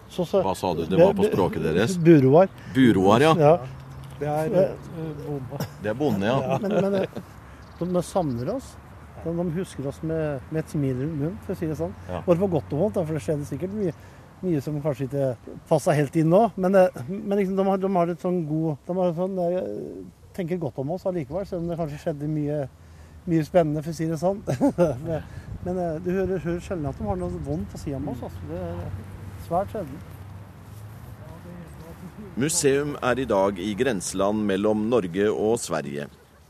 så, 0.08 0.24
så, 0.24 0.40
Hva 0.40 0.54
sa 0.56 0.72
du? 0.74 0.86
Det 0.88 0.96
var 0.96 1.12
på 1.18 1.26
språket 1.28 1.66
deres? 1.66 1.96
Buroar. 2.00 2.48
Buroar, 2.74 3.20
ja. 3.20 3.34
Ja. 3.38 3.54
Det 4.18 4.26
er 4.26 4.54
eh, 4.62 4.70
bonde. 5.26 5.66
Det 5.82 5.90
er 5.90 5.98
bonde, 5.98 6.26
ja. 6.26 6.58
Men, 6.62 6.76
men 6.82 6.94
eh, 7.02 7.18
de, 7.78 7.88
de 7.92 8.02
savner 8.02 8.54
oss. 8.56 8.72
De, 9.24 9.34
de 9.34 9.46
husker 9.58 9.86
oss 9.90 10.00
med, 10.02 10.40
med 10.50 10.62
et 10.64 10.72
smil 10.72 10.96
rundt 10.96 11.18
munnen, 11.20 11.36
for 11.44 11.54
å 11.54 11.58
si 11.58 11.68
det 11.70 11.76
sånn. 11.78 11.94
Ja. 12.08 12.22
Både 12.26 12.42
på 12.42 12.50
godt 12.56 12.72
og 12.74 12.84
vondt, 12.84 12.98
for 13.02 13.18
det 13.18 13.22
skjedde 13.26 13.46
sikkert 13.46 13.76
mye, 13.76 13.94
mye 14.42 14.62
som 14.64 14.80
kanskje 14.82 15.06
ikke 15.06 15.56
passa 15.70 15.94
helt 15.98 16.16
inn 16.18 16.32
nå. 16.32 16.46
Men, 16.56 16.80
eh, 16.80 17.02
men 17.10 17.36
liksom, 17.42 17.58
de, 17.60 17.66
har, 17.68 17.82
de 17.84 17.92
har 17.98 18.14
et 18.14 18.24
sånn 18.24 18.40
god 18.48 18.88
De 18.88 18.98
har 18.98 19.12
et 19.12 19.20
sånn, 19.20 19.38
tenker 20.38 20.60
godt 20.62 20.78
om 20.82 20.94
oss 20.96 21.06
allikevel, 21.08 21.46
selv 21.46 21.64
om 21.64 21.70
det 21.70 21.78
kanskje 21.78 22.02
skjedde 22.02 22.28
mye, 22.30 22.60
mye 23.28 23.46
spennende, 23.46 23.82
for 23.84 23.94
å 23.94 23.98
si 23.98 24.08
det 24.10 24.20
sånn. 24.20 24.42
men 25.64 25.82
eh, 25.84 25.98
du 26.04 26.12
hører, 26.12 26.38
hører 26.44 26.62
sjelden 26.64 26.90
at 26.90 27.00
de 27.00 27.08
har 27.08 27.18
noe 27.20 27.42
vondt 27.46 27.74
å 27.74 27.82
si 27.82 27.94
om 27.96 28.12
oss. 28.12 28.22
Altså. 28.28 28.46
Det 28.50 28.62
er 28.68 28.86
svært 29.48 29.74
sjelden. 29.74 30.06
Museum 32.38 32.94
er 33.02 33.18
i 33.18 33.26
dag 33.26 33.58
i 33.58 33.72
grenseland 33.74 34.44
mellom 34.46 34.86
Norge 34.90 35.26
og 35.32 35.58
Sverige. 35.58 36.06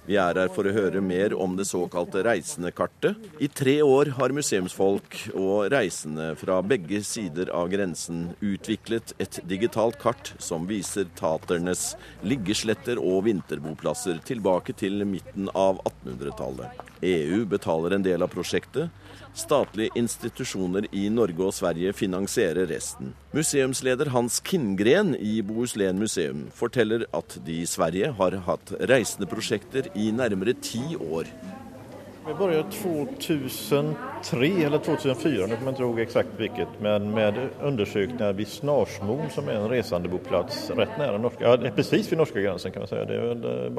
Vi 0.08 0.16
er 0.16 0.38
her 0.40 0.48
for 0.48 0.64
å 0.64 0.72
høre 0.72 1.02
mer 1.04 1.34
om 1.36 1.52
det 1.58 1.66
såkalte 1.68 2.22
reisendekartet. 2.24 3.18
I 3.44 3.48
tre 3.52 3.74
år 3.84 4.14
har 4.16 4.32
museumsfolk 4.32 5.18
og 5.34 5.68
reisende 5.74 6.30
fra 6.40 6.62
begge 6.64 7.02
sider 7.04 7.50
av 7.52 7.68
grensen 7.68 8.30
utviklet 8.40 9.12
et 9.20 9.36
digitalt 9.50 9.98
kart 10.00 10.32
som 10.40 10.64
viser 10.70 11.10
taternes 11.18 11.90
liggesletter 12.24 12.96
og 13.02 13.26
vinterboplasser 13.28 14.22
tilbake 14.24 14.72
til 14.80 15.04
midten 15.04 15.52
av 15.52 15.82
1800-tallet. 15.84 16.80
EU 17.04 17.44
betaler 17.52 17.98
en 17.98 18.08
del 18.08 18.24
av 18.24 18.32
prosjektet. 18.32 18.88
Statlige 19.38 19.95
institusjoner 19.95 20.88
i 20.90 21.04
Norge 21.14 21.45
og 21.47 21.54
Sverige 21.54 21.92
finansierer 21.95 22.66
resten. 22.73 23.12
Museumsleder 23.37 24.11
Hans 24.11 24.40
Kindgren 24.42 25.14
i 25.14 25.38
Bohuslän 25.47 26.00
museum 26.00 26.49
forteller 26.54 27.07
at 27.14 27.38
de 27.47 27.61
i 27.62 27.68
Sverige 27.71 28.11
har 28.18 28.35
hatt 28.49 28.75
reisendeprosjekter 28.90 29.92
i 29.95 30.11
nærmere 30.11 30.57
ti 30.59 30.83
år. 30.99 31.30
Vi 32.28 32.35
begynte 32.35 32.70
2003 32.70 34.47
eller 34.64 34.78
2004, 34.78 35.47
nu 35.47 35.56
kommer 35.56 35.75
jag 35.78 35.90
ikke 35.90 36.02
exakt 36.02 36.28
hvilket, 36.37 36.68
men 36.80 37.11
med 37.11 37.38
undersøkelser 37.62 38.32
vid 38.37 38.49
Snarsmoen 38.49 39.30
som 39.32 39.47
er 39.49 39.56
en 39.56 39.70
resandeboplats 39.70 40.66
rett 40.76 40.99
nær 41.00 41.16
norska, 41.18 41.44
ja, 41.47 41.70
precis 41.73 42.11
ved 42.12 42.18
norska 42.20 42.40
gränsen 42.40 42.75
kan 42.75 42.85
man 42.85 42.90
si. 42.90 42.99
Det 43.08 43.16
er 43.16 43.30
eh, 43.32 43.78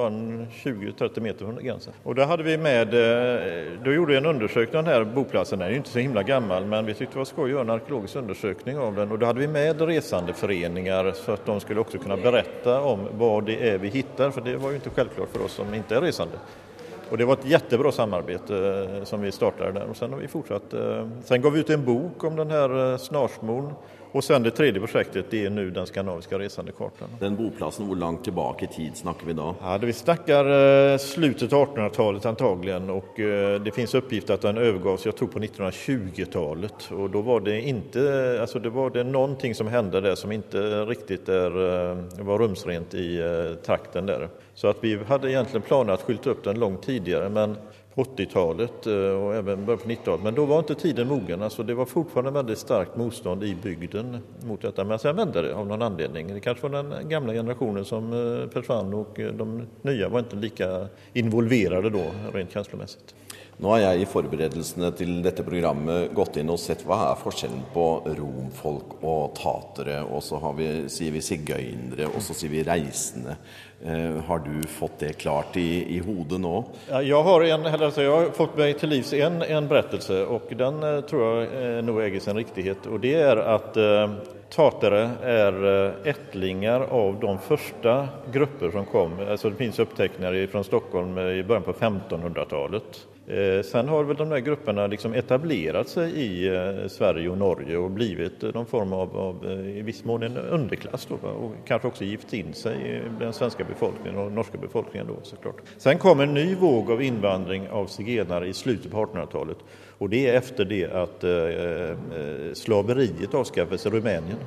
20-30 0.63 1.19
meter 1.19 1.45
från 1.45 1.59
grensen. 1.63 1.93
Og 2.03 2.15
där 2.15 2.25
hadde 2.25 2.43
vi 2.43 2.57
med, 2.57 2.87
Da 2.87 3.39
då 3.83 3.93
gjorde 3.93 4.11
vi 4.11 4.17
en 4.17 4.25
undersøkelse 4.25 4.77
av 4.79 4.85
denne 4.85 5.05
boplassen. 5.05 5.59
den 5.59 5.67
er 5.67 5.71
jo 5.71 5.81
ikke 5.83 5.89
så 5.89 5.99
himla 5.99 6.23
gammel, 6.23 6.65
men 6.65 6.85
vi 6.85 6.93
syntes 6.93 7.13
det 7.13 7.19
var 7.19 7.25
skoj 7.25 7.43
å 7.43 7.51
gjøre 7.51 7.67
en 7.67 7.75
arkeologisk 7.75 8.15
undersøkelse 8.15 8.79
av 8.79 8.95
den 8.95 9.11
Og 9.11 9.19
då 9.19 9.25
hadde 9.25 9.39
vi 9.39 9.47
med 9.47 9.81
resandeföreningar 9.81 11.11
så 11.11 11.37
at 11.37 11.45
de 11.45 11.59
skulle 11.59 11.81
også 11.81 11.97
kunne 11.97 12.17
berätta 12.17 12.81
om 12.81 13.05
hva 13.13 13.41
det 13.45 13.59
er 13.61 13.77
vi 13.77 13.89
hittar, 13.89 14.31
for 14.31 14.41
det 14.41 14.57
var 14.57 14.71
jo 14.71 14.81
ikke 14.81 14.95
selvklart 14.95 15.29
for 15.29 15.45
oss 15.45 15.59
som 15.61 15.73
ikke 15.73 15.95
er 15.95 16.01
resande. 16.01 16.41
Och 17.11 17.17
det 17.17 17.25
var 17.25 17.33
ett 17.33 17.45
jättebra 17.45 17.91
samarbete 17.91 18.87
eh, 18.97 19.03
som 19.03 19.21
vi 19.21 19.31
startade 19.31 19.71
där 19.71 19.85
och 19.89 19.97
sen 19.97 20.13
har 20.13 20.19
vi 20.19 20.27
fortsatt. 20.27 20.73
eh, 20.73 21.07
Sen 21.23 21.41
gav 21.41 21.51
vi 21.53 21.59
ut 21.59 21.69
en 21.69 21.85
bok 21.85 22.23
om 22.23 22.35
den 22.35 22.51
här 22.51 22.91
eh, 22.91 22.97
snarsmon 22.97 23.73
och 24.11 24.23
sen 24.23 24.43
det 24.43 24.51
tredje 24.51 24.81
prosjektet 24.81 25.31
det 25.31 25.45
er 25.45 25.49
nu 25.49 25.69
den 25.71 25.87
skandinaviske 25.87 26.39
resandekartan. 26.39 27.09
Den 27.19 27.35
boplassen, 27.35 27.85
hvor 27.87 27.95
langt 27.95 28.23
tilbake 28.23 28.65
i 28.65 28.67
tid 28.67 28.97
snakker 28.97 29.25
vi 29.25 29.33
da? 29.33 29.53
Ja, 29.61 29.77
det 29.77 29.85
vi 29.85 29.93
snakker 29.93 30.49
eh, 30.93 30.97
slutet 30.97 31.53
av 31.53 31.67
1800-talet 31.67 32.25
antagelig. 32.25 32.75
Og 32.89 33.19
eh, 33.19 33.55
det 33.63 33.73
fins 33.75 33.93
oppgifter 33.95 34.37
at 34.37 34.47
den 34.47 34.57
övergavs, 34.57 35.05
seg 35.05 35.15
tror 35.17 35.31
på 35.33 35.41
1920-talet 35.45 36.89
Og 36.95 37.09
da 37.13 37.23
var 37.25 37.43
det 37.45 37.59
ikke 37.69 38.05
altså, 38.41 38.59
det 38.59 38.73
var 38.73 38.93
det 38.95 39.03
någonting 39.03 39.55
som 39.55 39.67
hendte 39.67 40.01
der 40.01 40.15
som 40.19 40.31
ikke 40.33 40.85
riktig 40.89 41.21
er, 41.29 41.59
eh, 41.65 42.23
var 42.25 42.41
rumsrent 42.41 42.93
i 42.97 43.09
eh, 43.21 43.55
trakten 43.65 44.09
der. 44.09 44.29
Så 44.55 44.71
at 44.73 44.81
vi 44.83 44.97
hadde 45.07 45.29
egentlig 45.31 45.63
planer 45.67 45.95
å 45.95 46.01
skylta 46.03 46.33
opp 46.33 46.43
den 46.43 46.59
langt 46.59 46.83
tidligere. 46.85 47.29
men 47.29 47.57
80-talet 47.95 48.87
og 48.87 49.23
och 49.23 49.35
även 49.35 49.65
på 49.65 49.75
90-talet. 49.75 50.23
Men 50.23 50.35
då 50.35 50.45
var 50.45 50.59
inte 50.59 50.75
tiden 50.75 51.07
mogen. 51.07 51.41
Alltså 51.41 51.63
det 51.63 51.73
var 51.73 51.85
fortfarande 51.85 52.31
väldigt 52.31 52.57
starkt 52.57 52.97
motstånd 52.97 53.43
i 53.43 53.55
bygden 53.55 54.17
mot 54.43 54.61
detta. 54.61 54.83
Men 54.83 54.99
sen 54.99 55.15
vände 55.15 55.41
det 55.41 55.55
av 55.55 55.67
någon 55.67 55.81
anledning. 55.81 56.33
Det 56.33 56.39
kanske 56.39 56.67
var 56.67 56.83
den 56.83 57.09
gamla 57.09 57.33
generationen 57.33 57.85
som 57.85 58.13
eh, 58.13 58.49
försvann 58.49 58.93
och 58.93 59.19
eh, 59.19 59.33
de 59.33 59.67
nya 59.81 60.09
var 60.09 60.19
inte 60.19 60.35
lika 60.35 60.87
involverade 61.13 61.89
då 61.89 62.03
rent 62.33 62.51
känslomässigt. 62.51 63.15
Nå 63.59 63.73
har 63.73 63.81
jeg 63.81 64.01
i 64.01 64.05
forberedelsene 64.07 64.87
til 64.95 65.17
dette 65.19 65.43
programmet 65.43 66.13
gått 66.15 66.37
inn 66.39 66.47
og 66.47 66.61
sett 66.63 66.85
hva 66.87 67.09
er 67.09 67.17
forskjellen 67.19 67.65
på 67.73 67.87
romfolk 68.15 69.01
og 69.03 69.33
tatere, 69.35 69.97
og 70.07 70.23
så 70.23 70.39
har 70.39 70.53
vi, 70.55 70.67
sier 70.87 71.11
vi 71.11 71.19
sigøynere, 71.19 72.07
og 72.07 72.23
så 72.23 72.37
sier 72.39 72.53
vi 72.53 72.63
reisende. 72.63 73.35
Eh, 73.85 74.23
har 74.27 74.39
du 74.39 74.67
fått 74.67 74.99
det 74.99 75.13
klart 75.13 75.57
i, 75.57 75.95
i 75.95 75.99
hodet 76.03 76.41
nå? 76.43 76.65
Jeg 76.89 77.21
har, 77.23 77.43
en, 77.47 77.65
eller 77.65 78.01
jeg 78.01 78.11
har 78.11 78.33
fått 78.35 78.57
meg 78.59 78.73
til 78.81 78.91
livs 78.91 79.13
en, 79.15 79.39
en 79.39 79.69
berättelse 79.71 80.17
og 80.27 80.51
den 80.59 80.83
eh, 80.83 80.97
tror 81.07 81.45
jeg 81.45 81.85
nå 81.87 81.95
eier 82.03 82.19
sin 82.19 82.35
riktighet 82.35 82.89
Og 82.91 82.99
det 83.05 83.13
er 83.21 83.39
eh, 83.39 84.17
tatere 84.49 85.09
er 85.23 85.65
eh, 85.65 86.09
ättlingar 86.09 86.81
av 86.81 87.19
de 87.19 87.37
første 87.37 88.07
grupper 88.33 88.71
som 88.71 88.85
kom. 88.85 89.11
Alltså 89.29 89.49
det 89.49 89.55
finns 89.55 89.79
uppteckningar 89.79 90.47
fra 90.47 90.63
Stockholm 90.63 91.17
eh, 91.17 91.23
i 91.23 91.43
början 91.43 91.63
på 91.63 91.73
1500-talet. 91.73 93.07
Eh, 93.27 93.63
Sen 93.63 93.87
har 93.87 94.03
väl 94.03 94.15
de 94.15 94.29
där 94.29 94.39
grupperna 94.39 94.87
liksom 94.87 95.13
etablerat 95.13 95.89
sig 95.89 96.11
i 96.11 96.47
eh, 96.47 96.87
Sverige 96.87 97.29
og 97.29 97.37
Norge 97.37 97.77
og 97.77 97.91
blivit 97.91 98.43
eh, 98.43 98.53
någon 98.53 98.65
form 98.65 98.93
av, 98.93 99.17
av 99.17 99.45
eh, 99.45 99.77
i 99.77 99.81
viss 99.81 100.03
mån 100.03 100.23
en 100.23 100.37
underklass 100.37 101.05
då, 101.05 101.27
och 101.29 101.53
kanske 101.65 102.05
gift 102.05 102.33
in 102.33 102.53
sig 102.53 102.75
i 102.75 103.01
den 103.19 103.33
svenske 103.33 103.63
befolkningen 103.63 104.19
och 104.19 104.31
norske 104.31 104.57
befolkningen 104.57 105.07
då 105.07 105.15
såklart. 105.23 105.61
Sen 105.77 105.97
kom 105.97 106.19
en 106.19 106.33
ny 106.33 106.55
våg 106.55 106.91
av 106.91 107.01
invandring 107.01 107.69
av 107.69 107.85
zigenare 107.85 108.47
i 108.47 108.53
slutet 108.53 108.91
på 108.91 109.05
1800-talet 109.05 109.57
och 109.99 110.09
det 110.09 110.27
är 110.27 110.33
efter 110.33 110.65
det 110.65 110.85
att 110.85 111.23
eh, 111.23 111.31
eh, 111.31 112.53
slaveriet 112.53 113.33
avskaffades 113.33 113.85
i 113.85 113.89
Rumänien. 113.89 114.37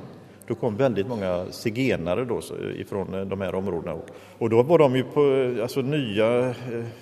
Då 0.47 0.55
kom 0.55 0.77
väldigt 0.77 1.07
många 1.07 1.45
zigenare 1.51 2.25
då 2.25 2.41
ifrån 2.75 3.13
eh, 3.13 3.21
de 3.21 3.41
här 3.41 3.55
områdena 3.55 3.93
och, 3.93 4.09
och 4.37 4.49
då 4.49 4.63
var 4.63 4.77
de 4.77 4.95
ju 4.95 5.03
på 5.03 5.21
eh, 5.21 5.63
alltså 5.63 5.81
nya, 5.81 6.49
eh, 6.49 6.53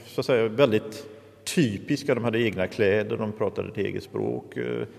så 0.05 0.22
att 0.22 0.25
säga 0.25 0.48
väldigt 0.48 1.05
typiska. 1.55 2.15
De 2.15 2.24
hade 2.24 2.39
egna 2.39 2.67
kläder, 2.67 3.17
de 3.17 3.31
pratade 3.31 3.70
ett 3.70 3.77
eget 3.77 4.03
språk, 4.03 4.58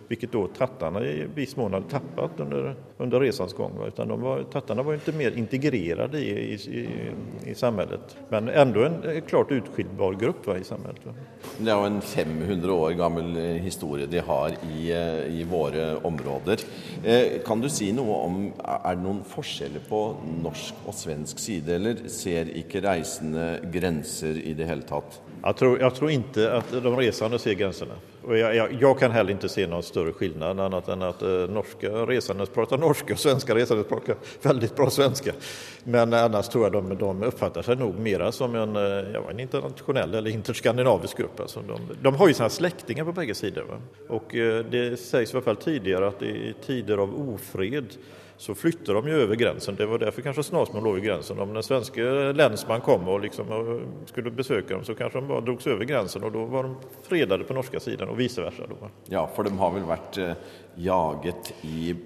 hvilket 0.09 0.23
vilket 0.23 0.33
då 0.33 0.47
tattarna 0.47 1.05
i 1.05 1.27
viss 1.35 1.57
mån 1.57 1.73
hade 1.73 1.91
tappat 1.91 2.41
under, 2.41 2.75
under 2.99 3.21
resans. 3.21 3.55
Utan 3.87 4.09
de 4.09 4.21
var, 4.21 4.83
var 4.83 4.95
inte 4.95 5.13
mer 5.13 5.31
integrerade 5.31 6.19
i, 6.19 6.55
i, 6.55 6.89
i, 7.47 7.55
samhället, 7.55 8.17
men 8.29 8.49
ändå 8.49 8.85
en 8.85 9.05
eh, 9.05 9.21
klart 9.21 9.51
utskiljbar 9.51 10.13
grupp 10.13 10.47
va, 10.47 10.59
i 10.59 10.65
samhället. 10.65 11.01
Det 11.59 11.71
er 11.71 11.75
jo 11.77 11.87
en 11.87 12.01
500 12.01 12.73
år 12.73 12.95
gammel 12.99 13.37
eh, 13.37 13.59
historie 13.63 14.07
de 14.07 14.19
har 14.19 14.55
i, 14.77 14.93
eh, 14.93 15.41
i 15.41 15.45
våre 15.45 15.97
områder. 15.97 16.61
Eh, 17.05 17.41
Kan 17.47 17.61
du 17.61 17.69
si 17.69 17.93
noe 17.93 18.19
om 18.27 18.39
Er 18.63 18.97
det 18.97 19.03
noen 19.03 19.23
forskjeller 19.27 19.83
på 19.89 20.01
norsk 20.43 20.87
og 20.87 20.95
svensk 20.95 21.39
side, 21.39 21.75
eller 21.75 22.07
ser 22.13 22.51
ikke 22.59 22.83
reisende 22.85 23.61
grenser 23.73 24.39
i 24.39 24.55
det 24.55 24.69
hele 24.69 24.87
tatt? 24.87 25.21
Jag 25.43 25.57
tror, 25.57 25.81
jag 25.81 25.95
tror 25.95 26.11
inte 26.11 26.53
att 26.53 26.71
de 26.71 26.97
resande 26.97 27.39
ser 27.39 27.53
gränserna. 27.53 27.95
Och 28.23 28.39
jag, 28.39 28.57
jag, 28.57 28.73
jag 28.81 28.99
kan 28.99 29.11
heller 29.11 29.31
inte 29.31 29.49
se 29.49 29.67
någon 29.67 29.83
större 29.83 30.13
skillnad 30.13 30.61
annat 30.61 30.89
än 30.89 31.03
att 31.03 31.21
norske 31.21 31.53
norska 31.53 31.89
resande 31.89 32.47
pratar 32.47 32.79
norska 32.79 33.13
och 33.13 33.19
svenska 33.19 33.55
resande 33.55 33.85
pratar 33.85 34.17
väldigt 34.43 34.77
bra 34.77 34.91
svenska. 34.91 35.33
Men 35.85 36.15
annars 36.15 36.49
tror 36.49 36.65
jag 36.65 36.73
de, 36.73 36.99
de 36.99 37.23
uppfattar 37.23 37.63
sig 37.63 37.77
nog 37.77 37.99
mera 37.99 38.33
som 38.33 38.55
en, 38.55 38.77
eh, 38.77 38.83
ja, 39.15 39.31
en 39.31 39.41
internationell 39.41 40.15
eller 40.15 40.31
interskandinavisk 40.31 41.19
grupp. 41.19 41.41
De, 41.55 41.81
de 42.03 42.15
har 42.15 42.29
ju 42.29 42.35
sina 42.35 42.49
släktingar 42.49 43.05
på 43.05 43.13
bägge 43.13 43.35
sidor. 43.35 43.63
Va? 43.63 43.77
Och 44.09 44.35
eh, 44.35 44.65
det 44.65 45.01
sägs 45.01 45.33
i 45.33 45.37
alla 45.37 45.45
fall 45.45 45.57
tidigare 45.57 46.09
att 46.09 46.23
i 46.23 46.55
tider 46.67 46.99
av 46.99 47.29
ofred 47.35 47.87
så 48.43 48.55
flyttar 48.55 48.95
de 48.95 49.09
ju 49.09 49.15
över 49.15 49.37
gränsen. 49.37 49.75
Det 49.77 49.87
var 49.87 49.99
därför 49.99 50.23
kanske 50.23 50.43
Snasman 50.43 50.85
låg 50.85 50.99
i 50.99 51.01
gränsen. 51.01 51.39
Om 51.39 51.55
den 51.55 51.63
svenska 51.63 52.03
länsman 52.33 52.81
kom 52.81 53.09
och 53.09 53.21
liksom 53.21 53.53
eh, 53.53 54.07
skulle 54.07 54.31
besöka 54.31 54.75
dem 54.75 54.85
så 54.85 54.95
kanske 54.95 55.19
de 55.19 55.29
bara 55.29 55.41
drogs 55.41 55.67
över 55.67 55.85
gränsen 55.85 56.25
och 56.25 56.33
då 56.33 56.45
var 56.45 56.63
de 56.63 56.77
fredade 57.03 57.45
på 57.45 57.55
norska 57.55 57.81
sidan 57.81 58.09
och 58.09 58.21
vice 58.21 58.43
versa. 58.43 58.63
Då. 58.69 58.89
Ja, 59.05 59.31
for 59.37 59.45
de 59.45 59.59
har 59.59 59.71
vel 59.71 59.83
vært 59.83 60.19
eh, 60.19 60.33
jaget 60.75 61.55
i, 61.63 61.97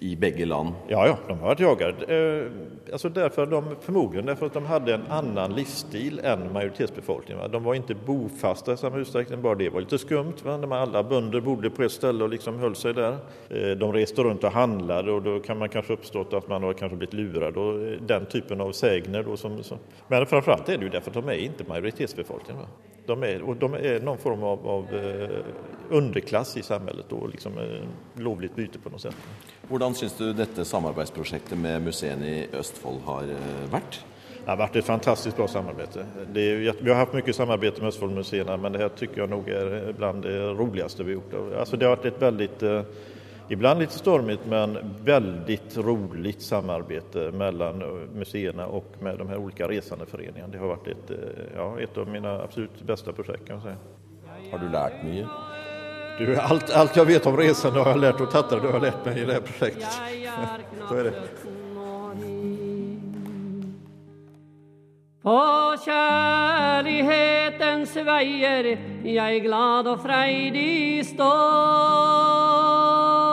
i 0.00 0.16
begge 0.16 0.46
land. 0.46 0.72
Ja, 0.88 1.06
ja, 1.06 1.16
de 1.28 1.34
har 1.36 1.50
vært 1.50 1.60
jaget. 1.60 2.04
Eh, 2.08 2.92
altså 2.92 3.10
derfor 3.12 3.48
de, 3.50 3.60
Formodentlig 3.84 4.24
derfor 4.30 4.48
at 4.48 4.56
de 4.56 4.62
hadde 4.64 4.94
en 4.94 5.04
annen 5.12 5.54
livsstil 5.56 6.20
enn 6.24 6.46
majoritetsbefolkningen. 6.54 7.42
De 7.52 7.60
var 7.64 7.76
ikke 7.76 7.98
bofaste 8.06 8.72
i 8.76 8.80
samme 8.80 9.02
utstrekning, 9.04 9.42
bare 9.44 9.60
det 9.60 9.68
var 9.74 9.84
litt 9.84 9.96
skumt. 10.00 10.40
Alle 10.46 11.02
bönder 11.04 11.44
bodde 11.44 11.72
på 11.74 11.84
et 11.84 11.92
sted 11.92 12.16
og 12.16 12.32
liksom 12.32 12.60
holdt 12.62 12.80
seg 12.80 12.96
der. 12.96 13.20
Eh, 13.50 13.74
de 13.76 13.90
reste 13.96 14.24
rundt 14.24 14.46
og 14.48 14.56
handlade 14.56 15.12
og 15.12 15.26
da 15.26 15.36
kan 15.44 15.60
man 15.60 15.72
kanskje 15.72 15.98
oppstå 15.98 16.24
at 16.38 16.48
man 16.48 16.64
har 16.64 16.78
kanskje 16.80 17.02
blitt 17.02 17.18
lurad 17.18 17.60
eh, 17.60 17.98
den 18.00 18.28
typen 18.32 18.64
av 18.64 18.72
segner. 18.72 19.22
Då 19.22 19.36
som, 19.36 19.62
som. 19.62 19.78
Men 20.08 20.26
framförallt 20.26 20.68
er 20.68 20.78
det 20.78 20.88
jo 20.88 20.94
derfor 20.96 21.12
at 21.12 21.20
de 21.20 21.34
er 21.34 21.44
ikke 21.44 21.68
majoritetsbefolkningen. 21.68 22.72
De 23.10 23.22
är, 23.22 23.42
och 23.42 23.56
de 23.56 23.74
är 23.74 24.00
någon 24.00 24.18
form 24.18 24.42
av, 24.42 24.68
av 24.68 24.94
eh, 24.94 25.38
underklass 25.90 26.56
i 26.56 26.62
samhället 26.62 27.12
og 27.12 27.28
liksom 27.30 27.58
lovlig 27.58 27.88
lovligt 28.14 28.56
byte 28.56 28.78
på 28.78 28.90
något 28.90 29.00
sätt. 29.00 29.16
Hvordan 29.68 29.94
syns 29.94 30.12
du 30.18 30.32
dette 30.32 30.64
samarbeidsprosjektet 30.64 31.58
med 31.58 31.82
museene 31.82 32.28
i 32.28 32.46
Østfold 32.54 33.02
har 33.06 33.22
eh, 33.34 33.64
vært? 33.72 33.98
Det 34.44 34.46
har 34.46 34.60
vært 34.62 34.78
et 34.78 34.86
fantastisk 34.86 35.36
bra 35.36 35.48
jätte- 36.64 36.84
vi 36.84 36.90
har 36.90 37.02
hatt 37.02 37.12
mye 37.18 37.34
samarbeid 37.34 37.80
med 37.82 37.88
Østfoldmuseene, 37.90 38.56
men 38.56 38.72
det 38.72 38.80
her 38.84 38.94
tycker 38.96 39.24
jeg 39.24 39.30
nok 39.34 39.48
er 39.48 39.92
blant 39.98 40.22
det 40.22 40.36
roligste 40.58 41.04
vi 41.04 41.14
har 41.16 41.20
gjort. 41.20 41.34
Altså, 41.64 41.76
det 41.76 41.88
har 41.88 41.96
vært 41.96 42.12
et 42.12 42.22
veldig 42.22 42.48
eh, 42.62 42.84
ibland 43.50 43.80
lite 43.80 43.92
stormigt 43.92 44.40
men 44.48 44.78
väldigt 45.04 45.76
roligt 45.76 46.42
samarbete 46.42 47.30
mellan 47.32 47.78
museerna 48.14 48.66
och 48.66 48.86
med 49.00 49.18
de 49.18 49.28
här 49.28 49.36
olika 49.36 49.68
resandeföreningarna. 49.68 50.52
Det 50.52 50.58
har 50.58 50.66
varit 50.66 50.86
ett, 50.86 51.10
eh, 51.10 51.16
ja, 51.56 51.80
ett 51.80 51.98
av 51.98 52.08
mina 52.08 52.42
absolut 52.42 52.82
bästa 52.82 53.12
projekt 53.12 53.46
kan 53.46 53.56
jag 53.56 53.62
säga. 53.62 53.76
Har 54.52 54.58
du 54.58 54.68
lært 54.68 55.02
mye? 55.04 55.26
Du, 56.18 56.36
allt, 56.36 56.70
allt 56.70 56.96
jag 56.96 57.04
vet 57.04 57.26
om 57.26 57.36
resande 57.36 57.80
har 57.80 57.90
jag 57.90 58.00
lärt 58.00 58.20
och 58.20 58.30
tattare 58.30 58.60
det 58.60 58.66
har 58.66 58.74
jag 58.74 58.82
lärt 58.82 59.04
mig 59.04 59.20
i 59.20 59.24
det 59.24 59.32
här 59.32 59.40
projektet. 59.40 60.00
Så 60.88 60.94
är 60.94 61.04
det. 61.04 61.12
På 65.22 65.76
kjærlighetens 65.84 67.96
veier 67.96 68.78
jeg 69.04 69.42
glad 69.44 69.86
og 69.86 70.00
freidig 70.00 71.06
står. 71.06 73.29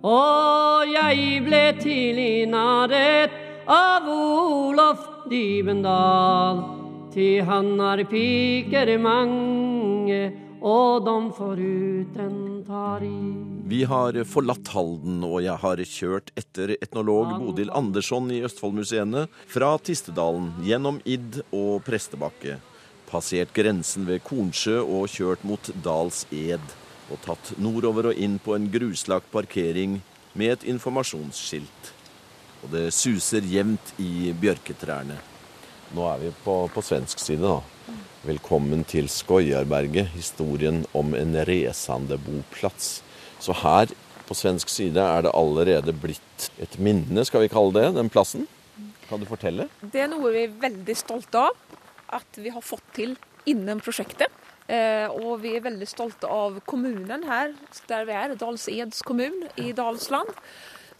Og 0.00 0.88
jeg 0.88 1.40
ble 1.44 1.64
tidlig 1.76 2.46
narret 2.48 3.34
av 3.68 4.06
Olof 4.08 5.02
Dybendal, 5.28 6.62
til 7.12 7.44
han 7.44 7.74
har 7.76 8.00
piker 8.08 8.94
mange, 8.96 10.22
og 10.64 11.04
de 11.04 11.16
foruten 11.36 12.64
tar 12.64 13.04
i. 13.04 13.12
Vi 13.68 13.84
har 13.84 14.16
forlatt 14.24 14.72
Halden, 14.72 15.20
og 15.20 15.42
jeg 15.44 15.60
har 15.60 15.84
kjørt 15.84 16.32
etter 16.32 16.74
etnolog 16.80 17.36
Bodil 17.36 17.70
Andersson 17.76 18.32
i 18.32 18.40
Østfoldmuseene 18.48 19.28
fra 19.52 19.74
Tistedalen, 19.84 20.54
gjennom 20.64 21.04
Id 21.04 21.42
og 21.52 21.84
Prestebakke, 21.84 22.56
passert 23.12 23.52
grensen 23.52 24.08
ved 24.08 24.24
Kornsjø 24.24 24.80
og 24.80 25.10
kjørt 25.12 25.44
mot 25.44 25.74
Dals 25.84 26.24
Ed, 26.32 26.64
og 27.10 27.20
tatt 27.24 27.52
nordover 27.58 28.10
og 28.10 28.20
inn 28.20 28.38
på 28.42 28.54
en 28.56 28.68
gruslagt 28.70 29.30
parkering 29.32 29.98
med 30.38 30.54
et 30.54 30.66
informasjonsskilt. 30.72 31.92
Og 32.64 32.72
det 32.74 32.86
suser 32.94 33.46
jevnt 33.48 33.94
i 34.02 34.30
bjørketrærne. 34.36 35.16
Nå 35.96 36.06
er 36.06 36.20
vi 36.22 36.32
på, 36.44 36.56
på 36.70 36.82
svensk 36.84 37.22
side, 37.22 37.42
da. 37.42 37.96
Velkommen 38.22 38.84
til 38.84 39.08
Skojarberget, 39.08 40.12
historien 40.12 40.84
om 40.94 41.14
en 41.16 41.38
resende 41.48 42.18
boplass. 42.20 43.00
Så 43.40 43.56
her 43.62 43.90
på 44.28 44.36
svensk 44.36 44.70
side 44.70 45.02
er 45.02 45.24
det 45.24 45.32
allerede 45.34 45.94
blitt 45.96 46.50
et 46.62 46.76
minne, 46.78 47.24
skal 47.26 47.46
vi 47.46 47.50
kalle 47.50 47.74
det, 47.74 47.88
den 47.96 48.12
plassen. 48.12 48.44
Kan 49.08 49.22
du 49.22 49.26
fortelle? 49.26 49.66
Det 49.80 50.04
er 50.04 50.12
noe 50.12 50.30
vi 50.30 50.44
er 50.44 50.52
veldig 50.62 50.94
stolte 51.00 51.48
av 51.48 51.56
at 52.20 52.38
vi 52.38 52.52
har 52.52 52.62
fått 52.62 52.84
til 52.94 53.16
innen 53.50 53.80
prosjektet. 53.82 54.30
Eh, 54.70 55.06
og 55.10 55.40
vi 55.42 55.56
er 55.56 55.64
veldig 55.64 55.88
stolte 55.88 56.30
av 56.30 56.60
kommunen 56.68 57.24
her, 57.26 57.56
der 57.90 58.06
vi 58.06 58.14
er, 58.14 58.36
Dals 58.38 58.68
Eds 58.70 59.02
kommun 59.06 59.42
i 59.58 59.72
Dalsland, 59.74 60.30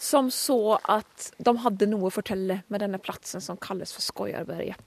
som 0.00 0.30
så 0.32 0.78
at 0.88 1.28
de 1.38 1.52
hadde 1.60 1.90
noe 1.90 2.08
å 2.08 2.14
fortelle 2.14 2.62
med 2.72 2.82
denne 2.82 2.98
plassen 2.98 3.42
som 3.44 3.60
kalles 3.60 3.92
for 3.94 4.02
Skoiarberget. 4.02 4.80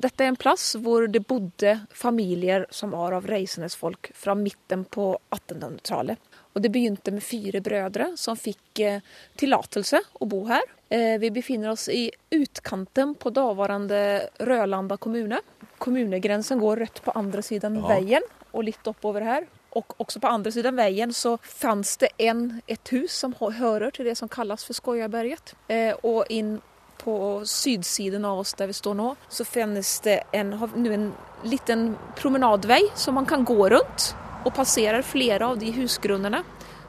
Dette 0.00 0.24
er 0.24 0.32
en 0.32 0.38
plass 0.40 0.74
hvor 0.82 1.06
det 1.12 1.22
bodde 1.28 1.76
familier 1.94 2.66
som 2.74 2.96
var 2.96 3.14
av 3.16 3.28
reisendes 3.30 3.76
folk 3.78 4.10
fra 4.16 4.34
midten 4.36 4.84
på 4.92 5.12
1800-tallet. 5.36 6.18
Og 6.56 6.62
Det 6.64 6.72
begynte 6.72 7.12
med 7.12 7.24
fire 7.24 7.60
brødre 7.60 8.14
som 8.16 8.36
fikk 8.36 8.80
eh, 8.80 9.04
tillatelse 9.36 10.00
å 10.24 10.28
bo 10.28 10.42
her. 10.48 10.64
Eh, 10.88 11.18
vi 11.20 11.30
befinner 11.30 11.74
oss 11.74 11.88
i 11.92 12.06
utkanten 12.32 13.12
på 13.20 13.32
daværende 13.36 14.00
Rølanda 14.48 14.96
kommune. 14.96 15.42
Kommunegrensen 15.78 16.58
går 16.60 16.76
rett 16.76 17.02
på 17.04 17.12
andre 17.14 17.42
siden 17.42 17.76
Ja. 17.82 17.88
veien 17.88 18.22
og 18.52 18.64
litt 18.64 18.86
oppover 18.86 19.22
her. 19.22 19.46
Og 19.76 19.84
også 20.00 20.20
på 20.20 20.28
andre 20.28 20.50
siden 20.52 20.76
veien 20.76 21.12
så 21.12 21.38
fanns 21.42 21.96
det 22.00 22.08
en, 22.18 22.62
et 22.66 22.88
hus 22.88 23.12
som 23.12 23.34
hører 23.34 23.90
til 23.92 24.06
det 24.06 24.16
som 24.16 24.28
kalles 24.28 24.64
for 24.64 24.72
Skojaberget. 24.72 25.52
Eh, 25.68 25.92
og 26.02 26.24
inn 26.30 26.62
på 26.98 27.44
sydsiden 27.44 28.24
av 28.24 28.38
oss 28.38 28.54
der 28.54 28.66
vi 28.66 28.72
står 28.72 28.94
nå, 28.96 29.16
så 29.28 29.44
finnes 29.44 30.00
det 30.00 30.22
en, 30.32 30.54
nu 30.76 30.92
en 30.94 31.12
liten 31.44 31.96
promenadvei 32.16 32.80
som 32.94 33.14
man 33.14 33.26
kan 33.26 33.44
gå 33.44 33.68
rundt. 33.68 34.14
Og 34.46 34.54
passerer 34.54 35.02
flere 35.02 35.44
av 35.44 35.58
de 35.58 35.72
husgrunnene 35.72 36.42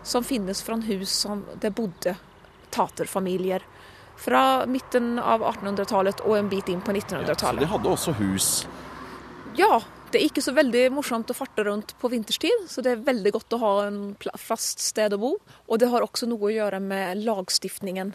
som 0.04 0.24
finnes 0.24 0.62
fra 0.64 0.78
hus 0.78 1.10
som 1.12 1.44
det 1.60 1.74
bodde 1.76 2.16
taterfamilier. 2.72 3.62
Fra 4.18 4.66
midten 4.66 5.20
av 5.20 5.44
1800-tallet 5.46 6.24
og 6.26 6.38
en 6.40 6.50
bit 6.50 6.72
inn 6.74 6.82
på 6.82 6.96
1900-tallet. 6.96 7.62
Så 7.62 7.66
de 7.68 7.72
hadde 7.74 7.94
også 7.94 8.16
hus. 8.18 8.50
Ja, 9.58 9.80
det 10.12 10.22
er 10.22 10.28
ikke 10.30 10.44
så 10.46 10.54
veldig 10.56 10.86
morsomt 10.96 11.32
å 11.34 11.36
farte 11.36 11.66
rundt 11.68 11.92
på 12.00 12.10
vinterstid, 12.12 12.68
så 12.72 12.84
det 12.86 12.94
er 12.94 13.04
veldig 13.08 13.34
godt 13.36 13.56
å 13.58 13.62
ha 13.64 13.74
en 13.88 14.00
fast 14.40 14.80
sted 14.84 15.16
å 15.16 15.20
bo. 15.20 15.34
Og 15.68 15.82
det 15.82 15.90
har 15.92 16.06
også 16.06 16.30
noe 16.30 16.48
å 16.48 16.54
gjøre 16.54 16.80
med 16.84 17.26
lagstiftningen. 17.28 18.14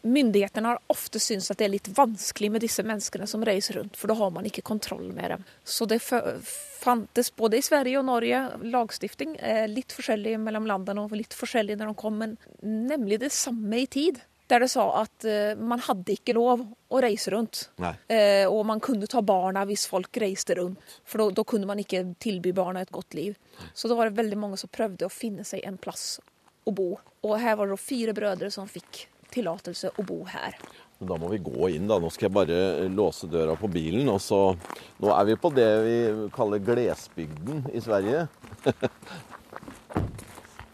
Myndighetene 0.00 0.72
har 0.72 0.80
ofte 0.88 1.20
syntes 1.20 1.50
at 1.52 1.60
det 1.60 1.66
er 1.66 1.74
litt 1.74 1.90
vanskelig 1.92 2.48
med 2.54 2.64
disse 2.64 2.82
menneskene 2.86 3.28
som 3.28 3.44
reiser 3.44 3.76
rundt, 3.76 3.98
for 4.00 4.08
da 4.08 4.16
har 4.16 4.32
man 4.32 4.48
ikke 4.48 4.64
kontroll 4.64 5.10
med 5.12 5.34
dem. 5.34 5.44
Så 5.62 5.86
det 5.86 6.00
fantes 6.00 7.28
både 7.36 7.60
i 7.60 7.64
Sverige 7.64 8.00
og 8.00 8.08
Norge 8.08 8.40
lagstiftning, 8.64 9.36
eh, 9.38 9.66
litt 9.68 9.92
forskjellig 9.92 10.38
mellom 10.40 10.66
landene 10.66 11.04
og 11.04 11.14
litt 11.14 11.36
forskjellig 11.36 11.76
når 11.76 11.92
de 11.92 12.00
kom, 12.00 12.16
men 12.16 12.38
nemlig 12.64 13.20
det 13.20 13.32
samme 13.36 13.84
i 13.84 13.86
tid. 13.86 14.22
Der 14.50 14.64
det 14.64 14.70
sa 14.72 14.84
at 15.04 15.24
eh, 15.30 15.54
man 15.54 15.78
hadde 15.86 16.10
ikke 16.16 16.34
lov 16.34 16.64
å 16.90 17.00
reise 17.02 17.30
rundt. 17.30 17.68
Eh, 18.10 18.44
og 18.50 18.64
man 18.66 18.80
kunne 18.82 19.06
ta 19.10 19.22
barna 19.22 19.62
hvis 19.68 19.84
folk 19.90 20.10
reiste 20.18 20.56
rundt, 20.58 20.78
for 21.06 21.22
da- 21.22 21.30
da 21.38 21.44
kunne 21.46 21.68
man 21.70 21.78
ikke 21.78 22.02
tilby 22.18 22.50
barna 22.56 22.82
et 22.82 22.90
godt 22.90 23.14
liv. 23.14 23.36
Så 23.74 23.86
da 23.88 23.94
var 23.94 24.10
det 24.10 24.18
veldig 24.18 24.38
mange 24.42 24.58
som 24.58 24.68
prøvde 24.74 25.06
å 25.06 25.12
finne 25.12 25.44
seg 25.46 25.62
en 25.64 25.78
plass 25.78 26.18
å 26.66 26.74
bo. 26.74 26.96
Og 27.22 27.38
her 27.38 27.54
var 27.56 27.70
det 27.70 27.78
fire 27.78 28.12
brødre 28.16 28.50
som 28.50 28.66
fikk 28.68 29.06
tillatelse 29.30 29.92
å 29.96 30.02
bo 30.04 30.24
her. 30.26 30.56
Da 31.00 31.14
må 31.16 31.30
vi 31.30 31.38
gå 31.38 31.70
inn, 31.72 31.86
da. 31.88 31.96
Nå 32.02 32.10
skal 32.12 32.26
jeg 32.28 32.34
bare 32.34 32.88
låse 32.92 33.30
døra 33.30 33.54
på 33.56 33.70
bilen. 33.72 34.08
Og 34.12 34.18
så 34.20 34.40
Nå 35.00 35.14
er 35.14 35.24
vi 35.30 35.36
på 35.40 35.48
det 35.54 35.68
vi 35.86 35.96
kaller 36.34 36.58
Glesbygden 36.58 37.70
i 37.72 37.80
Sverige. 37.80 38.26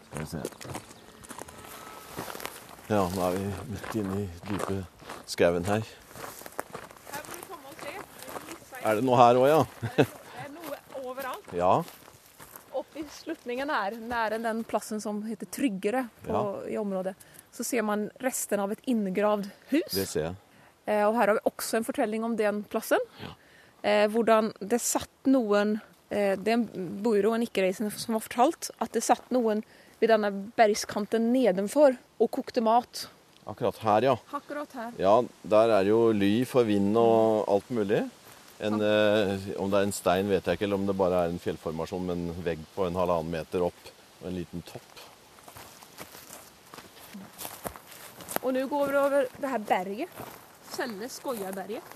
skal 0.09 0.19
vi 0.19 0.25
se. 0.25 0.41
Ja, 2.87 3.01
nå 3.11 3.19
er 3.19 3.33
vi 3.35 3.47
midt 3.73 3.95
inne 3.99 4.17
i 4.21 4.27
dype 4.47 4.77
skauen 5.27 5.65
her. 5.67 5.83
Her 7.11 7.23
må 7.27 7.33
du 7.33 7.41
komme 7.49 7.71
og 7.73 7.81
se. 7.81 7.95
Er 8.79 8.99
det 8.99 9.03
noe 9.03 9.17
her 9.19 9.39
òg, 9.41 9.47
ja? 9.51 9.57
Det 9.97 10.05
er 10.45 10.53
noe 10.53 10.77
overalt. 11.01 11.49
Ja. 11.57 11.71
Opp 12.77 12.95
i 12.95 13.03
slutningen 13.11 13.73
her, 13.73 13.97
nære 13.99 14.39
den 14.39 14.61
plassen 14.69 15.03
som 15.03 15.19
heter 15.27 15.49
Tryggere 15.51 16.05
på, 16.23 16.43
i 16.71 16.77
området, 16.79 17.17
så 17.51 17.65
ser 17.67 17.83
man 17.83 18.07
resten 18.23 18.63
av 18.63 18.71
et 18.71 18.85
inngravd 18.87 19.49
hus. 19.73 19.91
Det 19.91 20.05
ser 20.07 20.29
jeg. 20.29 20.37
Eh, 20.87 21.03
Og 21.09 21.17
her 21.17 21.27
har 21.33 21.35
vi 21.41 21.43
også 21.51 21.81
en 21.81 21.87
fortelling 21.89 22.23
om 22.23 22.37
den 22.39 22.63
plassen. 22.71 23.03
Ja. 23.19 23.33
hvordan 24.11 24.53
det 24.59 24.79
satt 24.81 25.27
noen 25.29 25.75
eh, 26.09 26.33
Det 26.39 26.53
er 26.53 26.55
en 26.55 27.03
og 27.03 27.35
en 27.35 27.43
ikke-reisende 27.45 27.91
som 27.93 28.15
har 28.15 28.23
fortalt 28.23 28.71
at 28.79 28.95
det 28.95 29.03
satt 29.05 29.27
noen 29.35 29.61
ved 30.01 30.11
denne 30.13 30.31
bergskanten 30.57 31.31
nedenfor 31.33 31.97
og 32.19 32.31
kokte 32.33 32.61
mat. 32.61 33.07
Akkurat 33.47 33.77
her, 33.79 34.09
ja. 34.09 34.15
Akkurat 34.35 34.73
her. 34.75 34.93
Ja, 34.99 35.15
der 35.47 35.73
er 35.79 35.87
jo 35.87 36.11
ly 36.11 36.43
for 36.45 36.67
vind 36.67 36.97
og 36.99 37.47
alt 37.47 37.69
mulig. 37.71 38.03
En, 38.59 38.81
eh, 38.81 39.51
om 39.61 39.69
det 39.69 39.79
er 39.79 39.85
en 39.85 39.93
stein, 39.93 40.29
vet 40.29 40.45
jeg 40.45 40.57
ikke, 40.57 40.65
eller 40.65 40.81
om 40.81 40.87
det 40.87 40.97
bare 40.97 41.23
er 41.23 41.31
en 41.31 41.39
fjellformasjon 41.39 42.07
med 42.09 42.17
en 42.17 42.43
vegg 42.43 42.63
på 42.75 42.87
en 42.87 42.97
halvannen 42.97 43.31
meter 43.31 43.63
opp 43.67 43.91
og 44.21 44.27
en 44.31 44.35
liten 44.35 44.65
topp. 44.65 45.05
Og 48.41 48.53
nå 48.55 48.65
går 48.69 48.91
vi 48.91 48.99
over 48.99 49.29
det 49.37 49.49
her 49.51 49.63
berget. 49.69 50.19
Selle 50.73 51.09
Skoiarberget. 51.09 51.95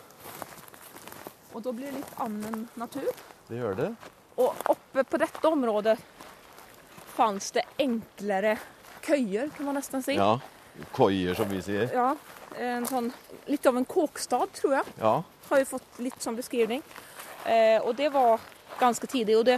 Og 1.52 1.64
da 1.66 1.74
blir 1.76 1.92
det 1.92 2.00
litt 2.00 2.16
annen 2.24 2.66
natur. 2.80 3.10
Det 3.50 3.60
gjør 3.60 3.78
det. 3.78 3.92
Og 4.40 4.72
oppe 4.72 5.04
på 5.04 5.20
dette 5.22 5.52
området 5.52 5.98
fanns 7.12 7.52
det 7.56 7.64
enklere 7.82 8.56
køyer, 9.06 9.50
kan 9.58 9.66
man 9.68 9.78
nesten 9.80 10.04
si. 10.06 10.16
Ja. 10.18 10.40
Koier, 10.96 11.36
som 11.36 11.50
vi 11.52 11.60
sier. 11.66 11.90
Ja, 11.94 12.14
en 12.62 12.86
sånn, 12.88 13.12
litt 13.52 13.66
av 13.68 13.78
en 13.78 13.86
kåkstad, 13.86 14.54
tror 14.56 14.78
jeg. 14.80 14.94
Ja. 15.02 15.14
Har 15.50 15.60
vi 15.60 15.66
fått 15.68 16.00
litt 16.00 16.22
sånn 16.24 16.38
beskrivning. 16.40 16.84
Eh, 17.46 17.80
og 17.82 17.96
det 18.00 18.10
var 18.14 18.40
ganske 18.80 19.08
tidlig. 19.12 19.36
Og 19.42 19.46
det, 19.50 19.58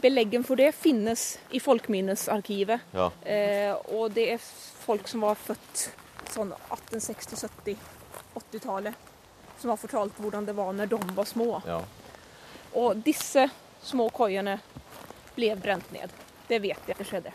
beleggen 0.00 0.44
for 0.44 0.56
det 0.56 0.70
finnes 0.76 1.36
i 1.50 1.60
Folkeminnesarkivet. 1.60 2.88
ja. 2.96 3.10
Eh, 3.24 3.74
og 3.92 4.14
det 4.16 4.30
er 4.36 4.40
folk 4.86 5.08
som 5.08 5.24
var 5.26 5.36
født 5.40 5.90
sånn 6.32 6.52
1860-, 6.70 7.36
70-, 7.64 7.76
80-tallet. 8.40 8.94
Som 9.58 9.72
har 9.72 9.80
fortalt 9.80 10.18
hvordan 10.20 10.44
det 10.48 10.52
var 10.56 10.72
når 10.76 10.90
de 10.92 11.00
var 11.16 11.28
små. 11.28 11.60
ja. 11.66 11.82
Og 12.76 12.98
disse 13.00 13.46
små 13.80 14.10
koiene 14.12 14.58
ble 15.36 15.54
brent 15.56 15.86
ned. 15.94 16.12
Det 16.48 16.58
vet 16.62 16.78
jeg 16.86 16.94
at 16.94 16.98
det 16.98 17.06
skjedde. 17.08 17.32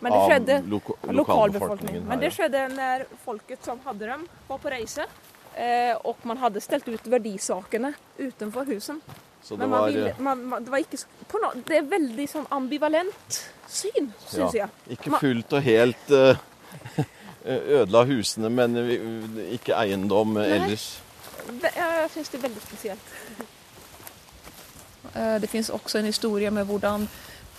Men 0.00 0.12
det 0.12 0.18
Av 0.20 0.28
skjedde 0.30 0.56
loko 0.68 0.96
lokalbefolkningen. 1.00 1.14
lokalbefolkningen 1.16 2.08
Men 2.08 2.20
det 2.20 2.32
skjedde 2.36 2.64
når 2.74 3.04
folket 3.24 3.64
som 3.64 3.78
hadde 3.86 4.06
dem, 4.10 4.26
var 4.48 4.58
på 4.58 4.70
reise. 4.70 5.06
Eh, 5.56 5.94
og 6.04 6.16
man 6.28 6.36
hadde 6.36 6.60
stelt 6.60 6.88
ut 6.88 7.06
verdisakene 7.08 7.94
utenfor 8.18 8.66
husen. 8.68 9.00
Så 9.42 9.56
det 9.56 9.68
var 9.70 9.86
ville, 9.88 10.10
eh, 10.10 10.18
man, 10.20 10.42
man, 10.50 10.64
det 10.64 10.70
var 10.74 10.78
ikke 10.82 10.98
på 11.30 11.38
no, 11.40 11.52
Det 11.64 11.78
er 11.78 11.82
veldig 11.88 12.26
sånn 12.28 12.46
ambivalent 12.52 13.38
syn, 13.70 14.12
syns 14.28 14.54
ja, 14.54 14.66
jeg. 14.66 14.98
ikke 14.98 15.10
Man- 15.14 15.20
fullt 15.20 15.52
og 15.52 15.62
helt 15.62 16.10
uh, 16.18 16.36
ødela 17.46 18.04
husene, 18.04 18.50
men 18.50 18.74
vi- 18.88 19.00
ikke 19.56 19.72
eiendom 19.80 20.36
ellers. 20.42 20.98
Jeg 21.62 22.10
syns 22.12 22.28
det 22.28 22.38
er 22.40 22.48
veldig 22.48 22.62
spesielt. 22.66 23.00
Eh, 25.14 25.38
Det 25.40 25.48
fins 25.50 25.70
også 25.70 25.98
en 25.98 26.04
historie 26.10 26.50
med 26.50 26.66
hvordan 26.66 27.08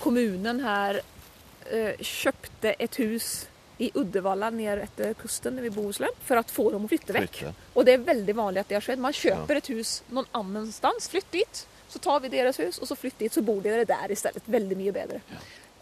kommunen 0.01 0.63
her 0.65 1.01
eh, 1.01 2.01
kjøpte 2.01 2.75
et 2.79 2.99
hus 3.01 3.47
i 3.77 3.91
Uddevalla 3.93 4.49
ned 4.49 4.81
etter 4.81 5.13
kusten 5.19 5.59
i 5.61 5.69
Bohuslän 5.69 6.13
for 6.25 6.39
å 6.39 6.45
få 6.49 6.69
dem 6.73 6.87
å 6.87 6.89
flytte 6.89 7.13
vekk. 7.13 7.43
Og 7.75 7.85
det 7.85 7.97
er 7.97 8.07
veldig 8.07 8.35
vanlig 8.37 8.63
at 8.63 8.71
det 8.71 8.79
har 8.79 8.85
skjedd. 8.87 9.03
Man 9.03 9.15
kjøper 9.15 9.59
et 9.59 9.69
hus 9.73 9.99
noen 10.09 10.29
annenstans, 10.37 11.09
flytt 11.13 11.29
dit, 11.35 11.61
så 11.87 12.01
tar 12.03 12.23
vi 12.23 12.33
deres 12.33 12.57
hus, 12.61 12.81
og 12.81 12.89
så 12.89 12.97
flytt 12.97 13.21
dit, 13.21 13.33
så 13.33 13.45
bor 13.45 13.61
dere 13.63 13.85
der 13.87 14.11
i 14.11 14.17
stedet. 14.17 14.43
Veldig 14.49 14.77
mye 14.79 14.95
bedre. 14.95 15.21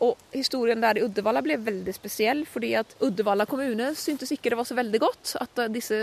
Og 0.03 0.19
historien 0.35 0.81
der 0.83 0.99
i 0.99 1.05
Uddevalla 1.05 1.39
ble 1.43 1.55
veldig 1.63 1.93
spesiell, 1.95 2.43
fordi 2.49 2.73
at 2.75 2.97
Uddevalla 3.05 3.47
kommune 3.47 3.93
syntes 3.95 4.33
ikke 4.35 4.51
det 4.51 4.59
var 4.59 4.67
så 4.67 4.75
veldig 4.75 4.99
godt 4.99 5.37
at 5.39 5.63
eh, 5.63 5.71
disse 5.71 5.99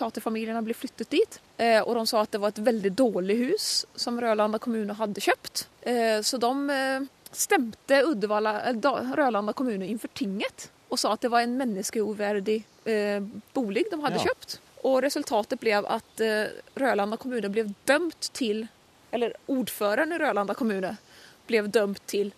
taterfamiliene 0.00 0.62
ble 0.64 0.72
flyttet 0.76 1.12
dit. 1.12 1.38
Eh, 1.60 1.82
og 1.82 1.98
de 1.98 2.06
sa 2.08 2.24
at 2.24 2.32
det 2.32 2.40
var 2.40 2.54
et 2.54 2.64
veldig 2.64 2.92
dårlig 2.96 3.36
hus 3.44 3.68
som 3.92 4.16
Rølanda 4.20 4.60
kommune 4.62 4.96
hadde 4.96 5.24
kjøpt. 5.24 5.66
Eh, 5.84 6.18
så 6.24 6.40
de 6.40 6.52
eh, 6.72 7.10
stemte 7.32 8.02
Uddevalla, 8.08 8.68
eh, 8.68 8.72
da, 8.74 8.92
Rølanda 9.16 9.52
kommune 9.52 9.86
inn 9.86 9.98
for 9.98 10.08
tinget 10.14 10.68
og 10.90 10.98
sa 10.98 11.12
at 11.14 11.20
det 11.22 11.30
var 11.30 11.44
en 11.46 11.56
menneskeuverdig 11.58 12.64
eh, 12.90 13.20
bolig 13.54 13.84
de 13.90 14.00
hadde 14.02 14.18
Ja. 14.18 14.24
kjøpt. 14.30 14.58
Og 14.84 15.02
resultatet 15.04 15.60
ble 15.60 15.76
at 15.78 16.20
eh, 16.24 16.50
Rølanda 16.80 17.16
kommune 17.20 17.48
ble 17.52 17.66
dømt 17.86 18.30
til 18.34 18.68
Eller 19.12 19.32
ordføreren 19.50 20.12
i 20.14 20.18
Rølanda 20.22 20.54
kommune 20.54 20.92
ble 21.48 21.62
dømt 21.66 21.98
til 22.06 22.28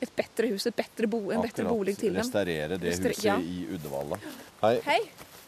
et 0.00 0.12
bedre 0.16 0.46
hus, 0.52 0.64
et 0.66 0.76
bedre 0.78 1.08
bo, 1.10 1.18
en 1.34 1.42
bedre 1.42 1.64
bolig 1.68 1.96
til 1.98 2.14
dem. 2.14 2.22
Restaurere 2.22 2.78
det 2.78 2.92
Restaure- 2.92 3.08
huset 3.16 3.24
ja. 3.24 3.34
i 3.36 3.66
Uddevalla. 3.74 4.16
Hei. 4.62 4.76
Hei. 4.86 5.00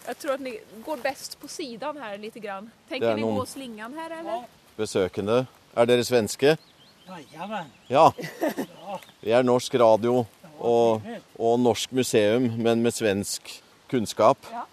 Jeg 0.08 0.18
tror 0.18 0.32
at 0.34 0.42
dere 0.42 0.82
går 0.84 0.96
best 1.04 1.38
på 1.40 1.46
siden 1.48 2.00
her 2.02 2.18
litt. 2.18 2.34
Grann. 2.42 2.66
Tenker 2.90 3.06
dere 3.14 3.20
noen- 3.22 3.38
gå 3.38 3.46
slingan 3.46 3.94
her, 3.94 4.10
eller? 4.18 4.44
Besøkende. 4.76 5.46
Er 5.76 5.86
dere 5.86 6.02
svenske? 6.04 6.56
Ja. 7.88 8.12
Vi 9.20 9.30
er 9.30 9.42
norsk 9.42 9.74
radio 9.74 10.24
og, 10.58 11.02
og 11.38 11.60
norsk 11.60 11.92
museum, 11.92 12.50
men 12.58 12.82
med 12.82 12.94
svensk 12.94 13.62
kunnskap. 13.90 14.38
Ja. 14.52 14.64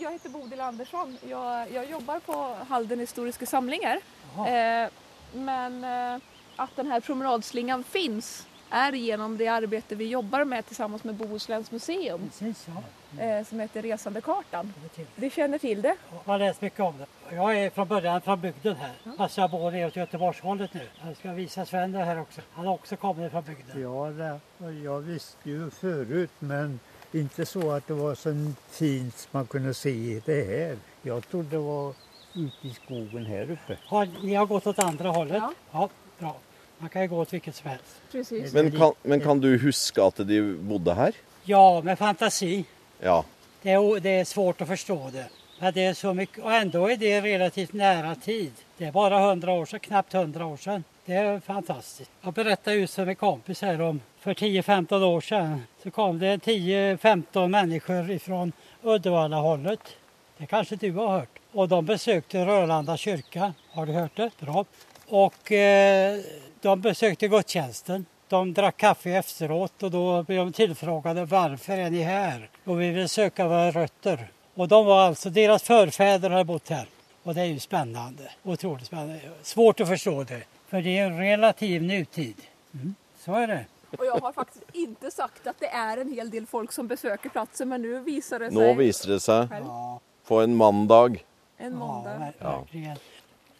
Jag 0.00 0.10
heter 0.10 0.28
Bodil 0.28 0.60
Andersson. 0.60 1.16
Jeg, 1.28 1.66
jeg 1.72 1.90
jobber 1.90 2.20
på 2.26 2.36
Halden 2.68 3.00
historiske 3.00 3.46
samlinger. 3.46 4.00
Eh, 4.46 4.88
men 5.32 5.84
eh, 5.84 6.22
denne 6.56 6.76
den 6.76 6.86
här 6.86 7.00
promenadslingan 7.00 7.84
finns 7.84 8.46
är 8.72 8.92
genom 8.92 9.36
det 9.36 9.48
arbete 9.48 9.94
vi 9.94 10.06
jobbar 10.06 10.44
med 10.44 10.66
tillsammans 10.66 11.04
med 11.04 11.14
Bohusläns 11.14 11.70
museum 11.70 12.20
Precis, 12.38 12.68
ja. 13.16 13.22
eh, 13.22 13.46
som 13.46 13.60
heter 13.60 13.82
Resandekartan. 13.82 14.72
Vi 15.14 15.30
känner 15.30 15.58
till 15.58 15.82
det. 15.82 15.96
Jag 16.10 16.32
har 16.32 16.38
läst 16.38 16.60
mycket 16.60 16.80
om 16.80 16.94
det. 16.98 17.34
Jag 17.36 17.58
är 17.58 17.70
från 17.70 17.88
början 17.88 18.20
från 18.20 18.40
bygden 18.40 18.76
här. 18.76 19.16
Fast 19.16 19.36
jag 19.36 19.50
bor 19.50 19.86
åt 19.86 19.96
Göteborgshållet 19.96 20.74
nu. 20.74 20.88
Jag 21.06 21.16
ska 21.16 21.32
visa 21.32 21.66
Sven 21.66 21.92
det 21.92 22.04
här 22.04 22.20
också. 22.20 22.40
Han 22.52 22.66
har 22.66 22.74
också 22.74 22.96
kommit 22.96 23.32
från 23.32 23.44
bygden. 23.44 23.82
Ja, 23.82 24.10
det, 24.58 24.72
jag 24.72 25.00
visste 25.00 25.50
ju 25.50 25.70
förut 25.70 26.30
men 26.38 26.80
inte 27.12 27.46
så 27.46 27.70
att 27.70 27.86
det 27.86 27.94
var 27.94 28.14
så 28.14 28.52
fint 28.70 29.18
som 29.18 29.28
man 29.30 29.46
kunde 29.46 29.74
se 29.74 30.22
det 30.24 30.44
här. 30.44 30.76
Jag 31.02 31.28
trodde 31.28 31.48
det 31.50 31.58
var 31.58 31.94
ute 32.34 32.68
i 32.68 32.74
skogen 32.84 33.26
här 33.26 33.50
uppe. 33.50 33.78
Har, 33.86 34.08
ni 34.22 34.34
har 34.34 34.46
gått 34.46 34.66
åt 34.66 34.78
andra 34.78 35.08
hållet? 35.08 35.36
Ja. 35.36 35.52
ja. 35.70 35.88
Bra. 36.18 36.36
Man 36.82 36.90
kan 36.90 37.08
gå 37.08 37.24
til 37.24 37.36
hvilket 37.38 37.54
som 37.54 37.68
helst. 37.70 38.54
Men 38.54 38.70
kan, 38.74 38.96
men 39.06 39.20
kan 39.22 39.40
du 39.40 39.52
huske 39.62 40.02
at 40.02 40.18
de 40.26 40.40
bodde 40.66 40.94
her? 40.98 41.14
Ja, 41.46 41.80
med 41.84 41.98
fantasi. 41.98 42.64
Ja. 42.98 43.20
Det 43.62 43.76
er, 43.76 44.00
det 44.02 44.14
er 44.20 44.26
svårt 44.26 44.64
å 44.64 44.66
forstå 44.66 44.96
det. 45.14 45.28
Men 45.60 45.72
det 45.76 45.84
er 45.86 45.94
så 45.94 46.14
mycket, 46.14 46.44
och 46.44 46.52
ändå 46.52 46.90
är 46.90 46.96
det 46.96 47.20
relativt 47.20 47.72
nära 47.72 48.14
tid. 48.14 48.52
Det 48.78 48.84
er 48.84 48.92
bare 48.92 49.20
100 49.30 49.52
år 49.52 49.66
sedan, 49.66 49.80
knappt 49.80 50.14
100 50.14 50.46
år 50.46 50.56
siden. 50.56 50.84
Det 51.04 51.14
er 51.14 51.40
fantastisk. 51.40 52.10
Jeg 52.22 52.32
berättade 52.32 52.76
just 52.76 52.94
för 52.94 53.06
en 53.06 53.16
kompis 53.16 53.62
här 53.62 53.80
om 53.80 54.00
för 54.20 54.34
10-15 54.34 55.02
år 55.02 55.20
siden, 55.20 55.62
så 55.82 55.90
kom 55.90 56.18
det 56.18 56.36
10-15 56.36 57.48
mennesker 57.48 58.10
ifrån 58.10 58.52
Uddevalla-hållet. 58.82 59.96
Det 60.38 60.46
kanskje 60.46 60.76
du 60.76 60.92
har 60.92 61.18
hørt. 61.18 61.38
Og 61.52 61.68
de 61.68 61.84
besøkte 61.86 62.44
Rørlanda 62.46 62.96
kyrka. 62.96 63.52
Har 63.72 63.86
du 63.86 63.92
hørt 63.92 64.16
det? 64.16 64.30
Bra. 64.40 64.64
Och 65.12 65.52
eh, 65.52 66.20
de 66.60 66.80
besökte 66.80 67.28
gudstjänsten. 67.28 68.06
De 68.28 68.54
drack 68.54 68.76
kaffe 68.76 69.10
efteråt 69.10 69.82
och 69.82 69.90
då 69.90 70.22
blev 70.22 70.38
de 70.38 70.52
tillfrågade 70.52 71.24
varför 71.24 71.72
är 71.72 71.90
ni 71.90 72.02
här? 72.02 72.50
Och 72.64 72.80
vi 72.80 72.90
vill 72.90 73.08
söka 73.08 73.48
våra 73.48 73.70
rötter. 73.70 74.30
Och 74.54 74.68
de 74.68 74.86
var 74.86 75.00
alltså, 75.00 75.30
deras 75.30 75.62
förfäder 75.62 76.30
har 76.30 76.44
bott 76.44 76.68
här. 76.68 76.86
Och 77.22 77.34
det 77.34 77.40
är 77.40 77.44
ju 77.44 77.58
spännande. 77.58 78.30
Otroligt 78.42 78.86
spännande. 78.86 79.20
Svårt 79.42 79.80
att 79.80 79.88
förstå 79.88 80.24
det. 80.24 80.42
För 80.68 80.82
det 80.82 80.98
är 80.98 81.06
en 81.06 81.18
relativ 81.18 81.82
nutid. 81.82 82.36
Mm. 82.74 82.94
Så 83.18 83.34
är 83.34 83.46
det. 83.46 83.64
Och 83.98 84.06
jag 84.06 84.18
har 84.18 84.32
faktiskt 84.32 84.64
inte 84.72 85.10
sagt 85.10 85.46
att 85.46 85.60
det 85.60 85.68
är 85.68 85.96
en 85.96 86.12
hel 86.12 86.30
del 86.30 86.46
folk 86.46 86.72
som 86.72 86.86
besöker 86.88 87.28
platsen 87.28 87.68
men 87.68 87.82
nu 87.82 88.00
visar 88.00 88.38
det 88.38 88.52
sig 88.52 88.66
Nå 88.66 88.74
viser 88.74 89.08
det 89.08 89.48
Ja, 89.58 90.00
på 90.26 90.40
en 90.40 90.56
mandag. 90.56 91.24
en 91.56 91.78
ja 91.80 92.02
verkligen. 92.42 92.90
Ja. 92.90 93.11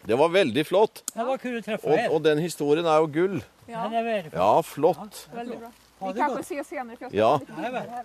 Det 0.05 0.15
var 0.19 0.29
veldig 0.29 0.65
flott. 0.67 1.03
Det 1.13 1.23
var 1.23 1.37
kul 1.37 1.57
att 1.59 1.65
träffa 1.65 1.87
Og, 1.87 1.97
er. 1.99 2.09
og 2.11 2.23
den 2.23 2.37
historien 2.43 2.85
er 2.85 2.97
jo 2.99 3.07
gull. 3.07 3.43
Ja, 3.67 3.85
är 3.93 4.03
värdefull. 4.03 4.39
Ja, 4.39 4.63
flott. 4.63 5.27
väldigt 5.33 5.59
bra. 5.59 5.71
Vi 5.99 6.05
kan 6.05 6.13
kanske 6.15 6.35
gott. 6.35 6.45
ses 6.45 6.67
ska 6.95 7.09
Ja. 7.11 7.39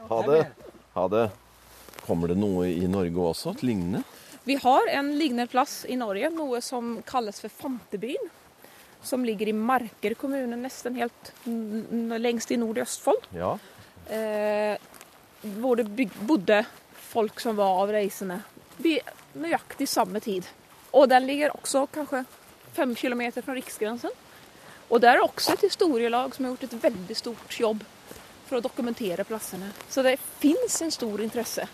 Ha 0.08 0.22
det. 0.22 0.46
Ha 0.94 1.08
det. 1.08 1.30
Kommer 2.06 2.28
det 2.28 2.36
noe 2.38 2.66
i 2.70 2.86
Norge 2.86 3.16
også? 3.18 3.50
Et 3.56 3.62
lignende? 3.62 4.02
Vi 4.44 4.54
har 4.56 4.86
en 4.88 5.18
lignende 5.18 5.46
plass 5.50 5.84
i 5.88 5.96
Norge, 5.96 6.30
noe 6.30 6.60
som 6.62 7.02
kalles 7.06 7.40
for 7.40 7.48
Fantebyen. 7.48 8.30
Som 9.02 9.24
ligger 9.24 9.48
i 9.48 9.52
Marker 9.52 10.14
kommune, 10.14 10.56
nesten 10.56 10.94
helt 10.96 11.32
n- 11.46 11.84
n- 11.90 12.14
lengst 12.22 12.50
i 12.50 12.56
nord 12.56 12.78
i 12.78 12.80
Østfold. 12.80 13.26
Ja. 13.34 13.58
Eh, 14.10 14.76
hvor 15.42 15.76
det 15.76 16.08
bodde 16.26 16.64
folk 17.10 17.40
som 17.40 17.56
var 17.56 17.82
avreisende 17.82 18.40
reisende. 18.82 19.02
nøyaktig 19.34 19.88
samme 19.88 20.20
tid. 20.20 20.46
Og 20.94 21.08
den 21.10 21.26
ligger 21.28 21.50
også 21.58 21.86
kanskje 21.92 22.24
fem 22.76 22.94
kilometer 22.96 23.42
fra 23.44 23.52
riksgrensen. 23.56 24.10
Og 24.90 25.00
der 25.04 25.08
er 25.18 25.24
også 25.24 25.52
et 25.52 25.60
historielag 25.68 26.34
som 26.34 26.44
har 26.48 26.52
gjort 26.54 26.62
et 26.72 26.82
veldig 26.82 27.16
stort 27.16 27.58
jobb 27.60 27.82
for 28.48 28.56
å 28.58 28.60
dokumentere 28.64 29.24
plassene. 29.28 29.68
Så 29.92 30.02
det 30.06 30.14
fins 30.40 30.78
en 30.82 30.90
stor 30.94 31.20
interesse. 31.20 31.66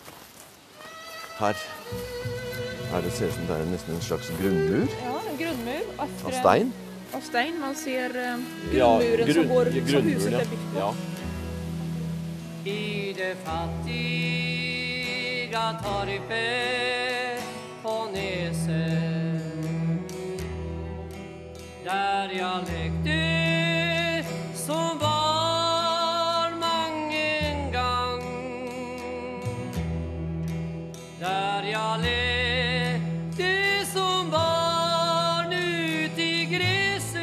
Her 1.39 1.55
er 2.95 3.01
det 3.03 3.13
ser 3.15 3.27
ut 3.31 3.35
som 3.37 3.47
det 3.49 3.55
er 3.61 3.65
nesten 3.71 3.95
en 3.97 4.03
slags 4.07 4.29
grunnmur 4.39 4.87
Ja, 5.03 5.15
en 5.31 5.39
grunnmur 5.39 5.85
av 5.99 6.09
stein. 6.41 6.73
av 7.15 7.21
stein. 7.27 7.55
Man 7.63 7.75
ser 7.79 8.09
grunnmuren 8.15 8.75
Ja, 8.75 8.91
grunnmuren 8.99 9.27
som, 9.27 9.35
grunn- 9.35 9.49
går, 9.55 9.65
som 9.65 9.73
grunnmuren, 9.89 10.15
huset 10.15 10.33
ja. 10.33 10.39
er 10.39 10.45
bygd 10.51 10.67
på. 10.73 10.79
Ja. 10.79 10.91
I 12.65 13.13
det 13.19 13.33
fattiga 14.35 15.65
torpet 15.85 17.43
på 17.83 17.95
Neset 18.15 19.04
Der 21.95 22.27
jeg 22.35 22.59
lekte 22.67 23.23
som 24.59 24.99
barn 24.99 26.59
mange 26.59 27.55
gang. 27.71 28.23
Der 31.21 31.63
jeg 31.71 31.99
lekte 32.07 33.53
som 33.93 34.31
barn 34.33 35.53
ut 35.55 36.19
i 36.19 36.47
gresset. 36.51 37.23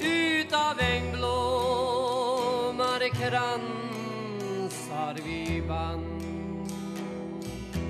Ut 0.00 0.52
av 0.62 0.80
engblommer 0.86 2.20
kransar 3.20 5.14
vi 5.28 5.60
band. 5.68 6.08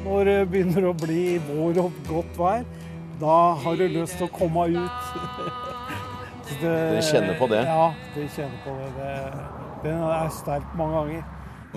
Når 0.02 0.20
det 0.26 0.40
begynner 0.50 0.84
å 0.90 0.94
bli 1.06 1.38
vår 1.46 1.74
og 1.86 1.92
godt 2.10 2.34
vær, 2.40 2.64
da 3.20 3.36
har 3.64 3.76
du 3.76 3.86
lyst 3.88 4.16
til 4.18 4.26
å 4.28 4.32
komme 4.34 4.66
ut. 4.74 5.10
Det- 6.50 6.62
Dere 6.66 7.02
kjenner 7.06 7.36
på 7.38 7.46
det? 7.52 7.60
Ja, 7.68 7.90
de 8.14 8.24
kjenner 8.34 8.64
på 8.64 8.72
det. 8.78 8.88
det. 8.96 9.44
Den 9.84 10.00
er 10.02 10.32
sterk 10.34 10.72
mange 10.76 10.96
ganger. 10.98 11.28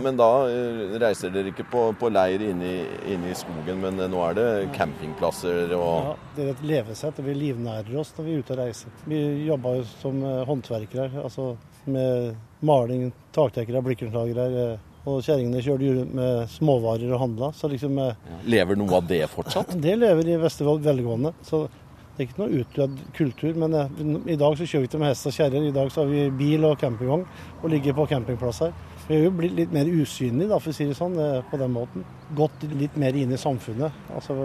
Men 0.02 0.18
da 0.18 0.28
eh, 0.50 0.96
reiser 0.98 1.30
dere 1.30 1.52
ikke 1.52 1.68
på, 1.70 1.82
på 2.02 2.10
leir 2.10 2.42
inne 2.42 2.66
i, 2.66 2.80
inne 3.14 3.30
i 3.30 3.36
skogen, 3.38 3.78
men 3.84 4.00
eh, 4.02 4.08
nå 4.10 4.24
er 4.26 4.34
det 4.40 4.46
campingplasser 4.74 5.70
og 5.78 6.08
Ja, 6.08 6.16
det 6.34 6.48
er 6.48 6.50
et 6.56 6.64
levesett, 6.66 7.20
og 7.22 7.28
vi 7.30 7.36
livnærer 7.38 8.00
oss 8.02 8.10
når 8.18 8.26
vi 8.26 8.34
er 8.34 8.42
ute 8.42 8.56
og 8.56 8.62
reiser. 8.64 8.96
Vi 9.06 9.20
jobber 9.46 9.78
jo 9.78 9.86
som 10.02 10.18
eh, 10.26 10.40
håndverkere, 10.50 11.12
altså 11.22 11.52
med 11.86 12.34
maling, 12.66 13.12
taktekkere, 13.38 13.84
blikkenslagere. 13.86 14.80
Eh, 15.04 15.12
Og 15.12 15.22
kjerringene 15.24 15.62
kjører 15.64 15.86
jo 15.88 16.08
med 16.20 16.50
småvarer 16.54 17.14
og 17.14 17.24
handla. 17.24 17.52
Så 17.56 17.70
liksom 17.72 18.00
ja. 18.00 18.12
Lever 18.48 18.80
noe 18.80 19.00
av 19.00 19.08
det 19.08 19.24
fortsatt? 19.32 19.76
det 19.86 19.96
lever 20.00 20.34
i 20.34 20.42
beste 20.42 20.66
velgående. 20.66 21.34
Så 21.46 21.66
det 22.14 22.22
er 22.22 22.28
ikke 22.28 22.42
noe 22.44 22.62
utdødd 22.62 22.98
kultur. 23.18 23.56
Men 23.58 23.74
eh, 23.78 24.02
i 24.36 24.40
dag 24.40 24.58
så 24.58 24.68
kjører 24.68 24.86
vi 24.86 24.92
ikke 24.92 25.02
med 25.02 25.12
hest 25.14 25.30
og 25.30 25.36
kjerre. 25.36 25.64
I 25.66 25.74
dag 25.76 25.92
så 25.92 26.04
har 26.04 26.12
vi 26.12 26.28
bil 26.44 26.68
og 26.70 26.78
campingvogn 26.82 27.26
og 27.62 27.72
ligger 27.74 27.98
på 27.98 28.08
campingplasser. 28.12 28.74
Vi 29.08 29.18
er 29.18 29.26
jo 29.26 29.34
blitt 29.36 29.58
litt 29.58 29.74
mer 29.76 29.90
usynlige, 29.90 30.48
da, 30.54 30.62
for 30.64 30.72
å 30.72 30.76
si 30.78 30.86
det 30.88 30.96
sånn, 30.96 31.18
eh, 31.20 31.42
på 31.50 31.60
den 31.60 31.74
måten. 31.74 32.06
Gått 32.38 32.64
litt 32.72 32.96
mer 33.02 33.18
inn 33.18 33.34
i 33.34 33.40
samfunnet. 33.42 34.06
Altså, 34.16 34.38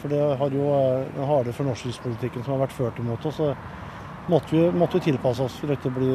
for 0.00 0.12
det 0.12 0.20
har 0.40 0.54
jo 0.54 0.68
eh, 0.76 1.08
den 1.16 1.28
harde 1.28 1.56
fornorskingspolitikken 1.56 2.44
som 2.44 2.54
har 2.54 2.66
vært 2.66 2.76
ført 2.76 3.02
imot 3.02 3.26
oss. 3.26 3.40
Så 3.42 3.50
måtte 4.30 4.54
vi 4.54 4.70
måtte 4.78 5.00
vi 5.00 5.10
tilpasse 5.10 5.42
oss 5.42 5.58
for 5.60 5.74
ikke 5.74 5.90
å 5.90 5.96
bli 5.98 6.14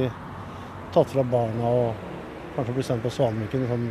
tatt 0.95 1.11
fra 1.11 1.23
barna 1.23 1.75
og 1.81 2.07
kanskje 2.55 2.73
bli 2.77 2.83
sendt 2.83 3.03
på 3.05 3.11
Svanviken, 3.13 3.67
sånn 3.69 3.87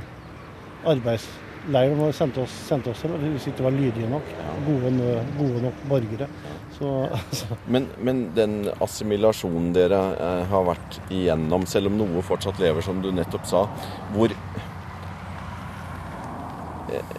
arbeidsleir 0.90 1.92
de 1.98 2.08
sendte 2.16 2.40
oss, 2.44 2.54
sendte 2.68 2.90
oss 2.92 3.02
til, 3.04 3.12
hvis 3.20 3.46
vi 3.48 3.52
ikke 3.54 3.66
var 3.66 3.74
lydige 3.76 4.08
nok. 4.10 4.30
Gode, 4.66 4.92
gode 5.38 5.62
nok 5.66 5.82
borgere. 5.90 6.28
Så, 6.78 6.92
så 7.36 7.58
Men, 7.66 7.88
men 8.00 8.22
den 8.36 8.54
assimilasjonen 8.80 9.72
dere 9.76 10.00
eh, 10.16 10.44
har 10.52 10.64
vært 10.70 11.00
igjennom, 11.12 11.66
selv 11.68 11.90
om 11.90 11.98
noe 12.00 12.22
fortsatt 12.24 12.60
lever, 12.62 12.80
som 12.84 13.02
du 13.04 13.10
nettopp 13.12 13.44
sa, 13.50 13.66
hvor 14.14 14.32
eh, 16.90 17.16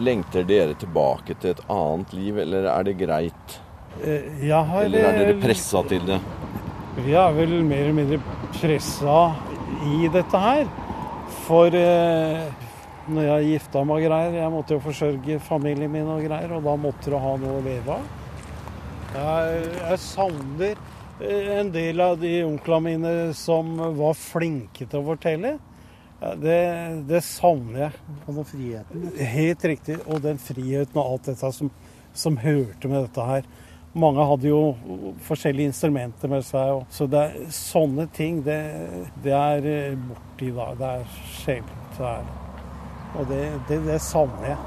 Lengter 0.00 0.44
dere 0.48 0.76
tilbake 0.80 1.34
til 1.40 1.50
et 1.54 1.64
annet 1.68 2.12
liv, 2.16 2.38
eller 2.44 2.68
er 2.72 2.86
det 2.88 2.94
greit? 3.00 3.56
Eh, 4.00 4.44
Jeg 4.46 4.64
har, 4.70 4.84
Eller 4.86 5.08
er 5.08 5.18
dere 5.18 5.34
eh, 5.34 5.40
pressa 5.42 5.82
til 5.88 6.04
det? 6.08 6.20
Vi 7.00 7.12
er 7.16 7.32
vel 7.36 7.52
mer 7.64 7.84
eller 7.86 7.96
mindre 7.96 8.20
pressa 8.60 9.16
i 9.86 10.10
dette 10.12 10.42
her. 10.42 10.66
For 11.46 11.74
eh, 11.76 12.46
når 13.10 13.26
jeg 13.26 13.50
gifta 13.54 13.82
meg 13.86 14.00
og 14.00 14.08
greier, 14.10 14.38
jeg 14.40 14.52
måtte 14.54 14.76
jo 14.76 14.84
forsørge 14.84 15.40
familien 15.42 15.92
min 15.92 16.10
og 16.10 16.24
greier, 16.24 16.52
og 16.56 16.66
da 16.66 16.76
måtte 16.78 17.12
du 17.12 17.18
ha 17.18 17.34
noe 17.40 17.58
å 17.58 17.64
leve 17.64 17.96
av. 17.96 18.08
Jeg, 19.10 19.64
jeg 19.80 20.02
savner 20.04 20.76
eh, 20.76 21.50
en 21.58 21.72
del 21.74 22.04
av 22.04 22.18
de 22.20 22.36
onklene 22.46 22.86
mine 22.86 23.14
som 23.38 23.72
var 23.98 24.18
flinke 24.18 24.86
til 24.86 25.02
å 25.02 25.08
fortelle. 25.12 25.56
Det, 26.20 26.60
det 27.08 27.22
savner 27.24 27.86
jeg. 27.86 28.04
Og 28.26 28.34
den 28.36 28.46
friheten. 28.48 29.08
Helt 29.32 29.64
riktig. 29.70 29.96
Og 30.04 30.20
den 30.24 30.40
friheten 30.42 31.00
og 31.00 31.14
alt 31.14 31.30
dette 31.30 31.52
som, 31.56 31.70
som 32.12 32.36
hørte 32.42 32.90
med 32.92 33.06
dette 33.06 33.24
her. 33.30 33.48
Mange 33.92 34.22
hadde 34.22 34.46
jo 34.46 34.60
forskjellige 35.26 35.72
instrumenter 35.72 36.30
med 36.30 36.44
seg. 36.46 36.84
Så 36.94 37.08
det 37.10 37.22
er, 37.26 37.48
sånne 37.54 38.06
ting, 38.14 38.38
det, 38.46 38.60
det 39.24 39.34
er 39.34 39.66
eh, 39.66 39.96
borte 39.98 40.46
i 40.46 40.52
dag. 40.54 40.76
Det 40.78 40.90
er 40.90 41.16
sjeldent. 41.40 42.04
Og 43.18 43.26
det, 43.26 43.40
det, 43.66 43.80
det 43.88 43.98
savner 44.04 44.52
jeg. 44.52 44.60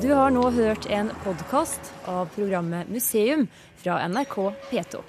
Du 0.00 0.08
har 0.12 0.32
nå 0.32 0.48
hørt 0.52 0.88
en 0.92 1.12
podkast 1.24 1.92
av 2.08 2.32
programmet 2.34 2.88
Museum 2.92 3.46
fra 3.80 4.00
NRK 4.08 4.36
P2. 4.70 5.04